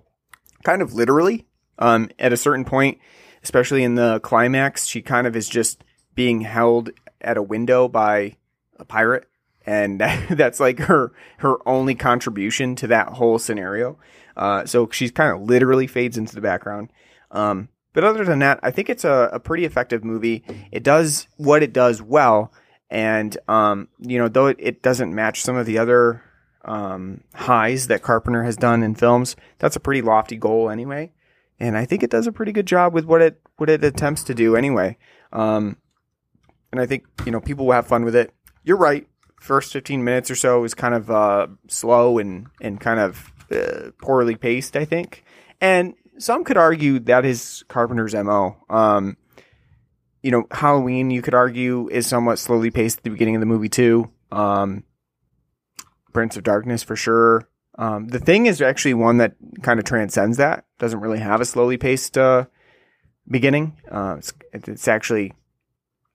[0.64, 1.46] kind of literally.
[1.78, 2.98] Um, at a certain point,
[3.42, 6.90] especially in the climax, she kind of is just being held
[7.20, 8.36] at a window by
[8.78, 9.26] a pirate,
[9.64, 10.00] and
[10.30, 13.98] that's like her her only contribution to that whole scenario.
[14.36, 16.90] Uh, so she's kind of literally fades into the background.
[17.30, 17.68] Um,
[17.98, 20.44] but other than that, I think it's a, a pretty effective movie.
[20.70, 22.52] It does what it does well,
[22.88, 26.22] and um, you know, though it, it doesn't match some of the other
[26.64, 31.10] um, highs that Carpenter has done in films, that's a pretty lofty goal anyway.
[31.58, 34.22] And I think it does a pretty good job with what it what it attempts
[34.22, 34.96] to do anyway.
[35.32, 35.76] Um,
[36.70, 38.32] and I think you know people will have fun with it.
[38.62, 39.08] You're right.
[39.40, 43.90] First 15 minutes or so is kind of uh, slow and and kind of uh,
[44.00, 44.76] poorly paced.
[44.76, 45.24] I think,
[45.60, 48.56] and some could argue that is Carpenter's mo.
[48.68, 49.16] Um,
[50.22, 53.46] you know, Halloween you could argue is somewhat slowly paced at the beginning of the
[53.46, 54.10] movie too.
[54.30, 54.84] Um,
[56.12, 57.48] Prince of Darkness for sure.
[57.78, 60.64] Um, the thing is actually one that kind of transcends that.
[60.78, 62.46] Doesn't really have a slowly paced uh,
[63.28, 63.76] beginning.
[63.90, 65.32] Uh, it's, it's actually,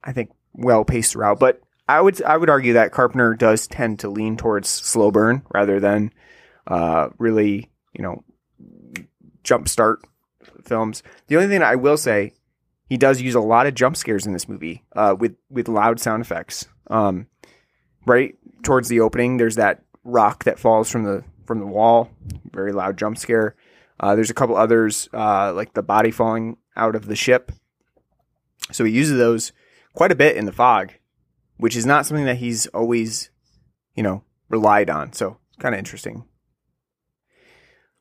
[0.04, 1.39] I think, well paced throughout.
[1.39, 5.43] But I would I would argue that Carpenter does tend to lean towards slow burn
[5.54, 6.12] rather than
[6.68, 8.24] uh, really, you know,
[9.44, 9.98] jumpstart
[10.64, 11.04] films.
[11.28, 12.34] The only thing I will say,
[12.88, 16.00] he does use a lot of jump scares in this movie uh, with with loud
[16.00, 16.68] sound effects.
[16.88, 17.28] Um,
[18.06, 22.10] right towards the opening, there's that rock that falls from the from the wall,
[22.52, 23.56] very loud jump scare.
[24.00, 27.52] Uh, there's a couple others uh, like the body falling out of the ship.
[28.72, 29.52] So he uses those
[29.94, 30.94] quite a bit in the fog,
[31.58, 33.30] which is not something that he's always,
[33.96, 35.14] you know, relied on.
[35.14, 36.26] So kind of interesting.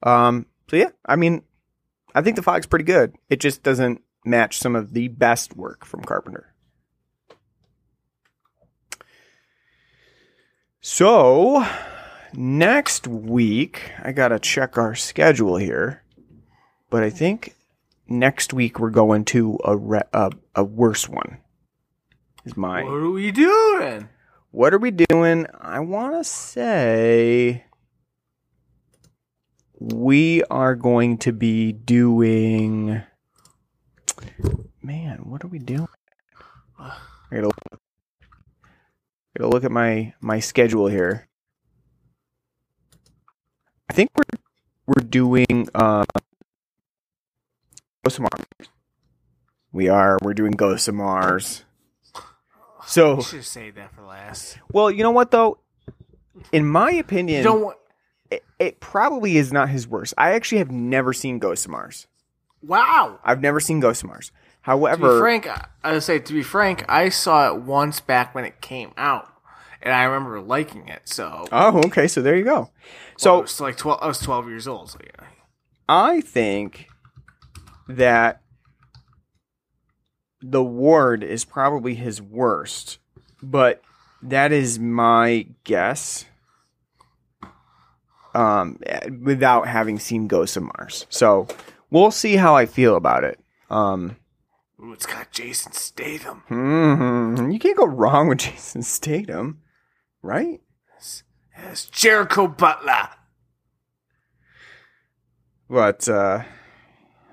[0.03, 1.43] Um, so yeah, I mean,
[2.15, 3.15] I think the fog's pretty good.
[3.29, 6.55] It just doesn't match some of the best work from Carpenter.
[10.81, 11.67] So
[12.33, 16.05] next week, I gotta check our schedule here,
[16.89, 17.55] but I think
[18.09, 21.37] next week we're going to a re- a, a worse one.
[22.47, 22.87] Is mine.
[22.87, 24.09] What are we doing?
[24.53, 25.47] what are we doing?
[25.61, 27.67] I want to say
[29.83, 33.03] we are going to be doing.
[34.83, 35.89] Man, what are we doing?
[36.79, 36.95] I
[37.31, 37.57] gotta look,
[39.37, 41.29] gotta look at my my schedule here.
[43.91, 44.39] I think we're
[44.87, 46.05] we're doing uh,
[48.05, 48.69] Ghost of Mars.
[49.73, 50.19] We are.
[50.23, 51.65] We're doing Ghost of Mars.
[52.87, 54.59] So You should say that for last.
[54.73, 55.59] well, you know what though?
[56.53, 57.79] In my opinion, You don't want.
[58.33, 60.15] It, it probably is not his worst.
[60.17, 62.07] I actually have never seen Ghost of Mars.
[62.63, 63.19] Wow.
[63.25, 64.29] I've never seen Ghost of Mars.
[64.29, 65.49] To be However, frank,
[65.83, 69.29] I would say to be frank, I saw it once back when it came out,
[69.83, 71.03] and I remember liking it.
[71.05, 72.71] So, oh, okay, so there you go.
[73.17, 73.99] so was like twelve.
[74.01, 74.91] I was twelve years old.
[74.91, 75.27] So yeah.
[75.89, 76.87] I think
[77.89, 78.41] that
[80.41, 82.99] the Ward is probably his worst,
[83.43, 83.83] but
[84.23, 86.25] that is my guess.
[88.35, 88.79] Um,
[89.23, 91.47] without having seen Ghost of Mars, so
[91.91, 93.39] we'll see how I feel about it.
[93.69, 94.17] Um,
[94.83, 96.43] Ooh, it's got Jason Statham.
[96.49, 99.61] hmm you can't go wrong with Jason Statham,
[100.23, 100.61] right?
[101.71, 103.11] It's Jericho Butler.
[105.69, 106.43] But uh,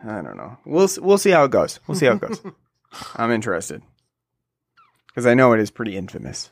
[0.06, 0.58] I don't know.
[0.66, 1.80] We'll we'll see how it goes.
[1.88, 2.42] We'll see how it goes.
[3.16, 3.82] I'm interested
[5.08, 6.50] because I know it is pretty infamous.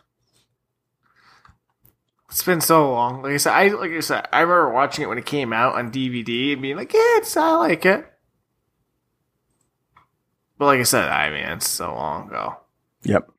[2.30, 3.22] It's been so long.
[3.22, 5.76] Like I said, I like I said, I remember watching it when it came out
[5.76, 8.06] on DVD and being like, "Yeah, it's I like it."
[10.58, 12.58] But like I said, I mean, it's so long ago.
[13.04, 13.32] Yep.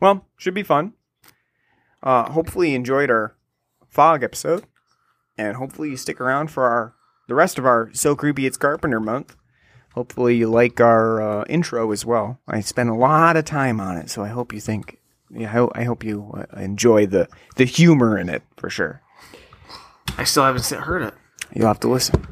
[0.00, 0.94] Well, should be fun.
[2.02, 3.36] Uh, hopefully you enjoyed our
[3.88, 4.64] fog episode,
[5.36, 6.94] and hopefully you stick around for our
[7.28, 9.36] the rest of our so creepy it's Carpenter month.
[9.94, 12.38] Hopefully you like our uh, intro as well.
[12.46, 14.98] I spent a lot of time on it, so I hope you think.
[15.30, 19.02] Yeah, I, I hope you uh, enjoy the the humor in it for sure.
[20.16, 21.14] I still haven't heard it.
[21.54, 22.26] You'll have to listen.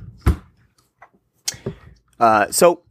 [2.18, 2.82] Uh, so,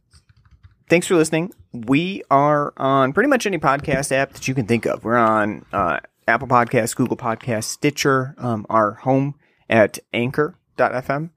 [0.88, 1.52] thanks for listening.
[1.72, 5.04] We are on pretty much any podcast app that you can think of.
[5.04, 9.34] We're on uh, Apple Podcasts, Google Podcasts, Stitcher, um, our home
[9.68, 11.30] at anchor.fm.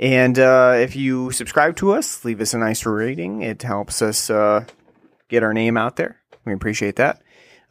[0.00, 3.42] And uh, if you subscribe to us, leave us a nice rating.
[3.42, 4.64] It helps us uh,
[5.28, 6.20] get our name out there.
[6.44, 7.22] We appreciate that.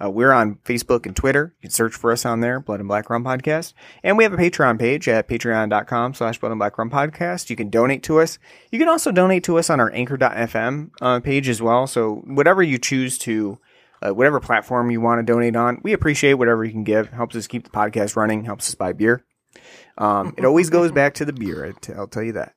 [0.03, 1.53] Uh, we're on Facebook and Twitter.
[1.59, 3.73] You can search for us on there, Blood and Black Rum Podcast.
[4.03, 7.49] And we have a Patreon page at patreon.com slash Blood and Black Rum Podcast.
[7.49, 8.39] You can donate to us.
[8.71, 11.87] You can also donate to us on our anchor.fm uh, page as well.
[11.87, 13.59] So whatever you choose to,
[14.01, 17.09] uh, whatever platform you want to donate on, we appreciate whatever you can give.
[17.09, 19.23] Helps us keep the podcast running, helps us buy beer.
[19.97, 21.73] Um, it always goes back to the beer.
[21.95, 22.55] I'll tell you that.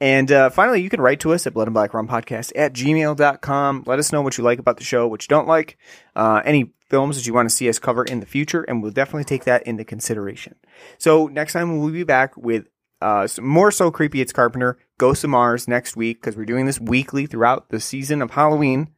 [0.00, 2.72] And uh, finally, you can write to us at Blood and Black Rum Podcast at
[2.72, 3.84] gmail.com.
[3.86, 5.78] Let us know what you like about the show, what you don't like,
[6.16, 8.92] uh, any films that you want to see us cover in the future, and we'll
[8.92, 10.56] definitely take that into consideration.
[10.98, 12.66] So next time we'll be back with
[13.00, 16.80] uh, more So Creepy It's Carpenter, Ghosts of Mars next week, because we're doing this
[16.80, 18.90] weekly throughout the season of Halloween.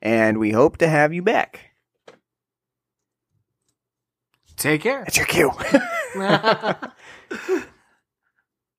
[0.00, 1.73] And we hope to have you back.
[4.56, 5.04] Take care.
[5.04, 5.50] That's your cue.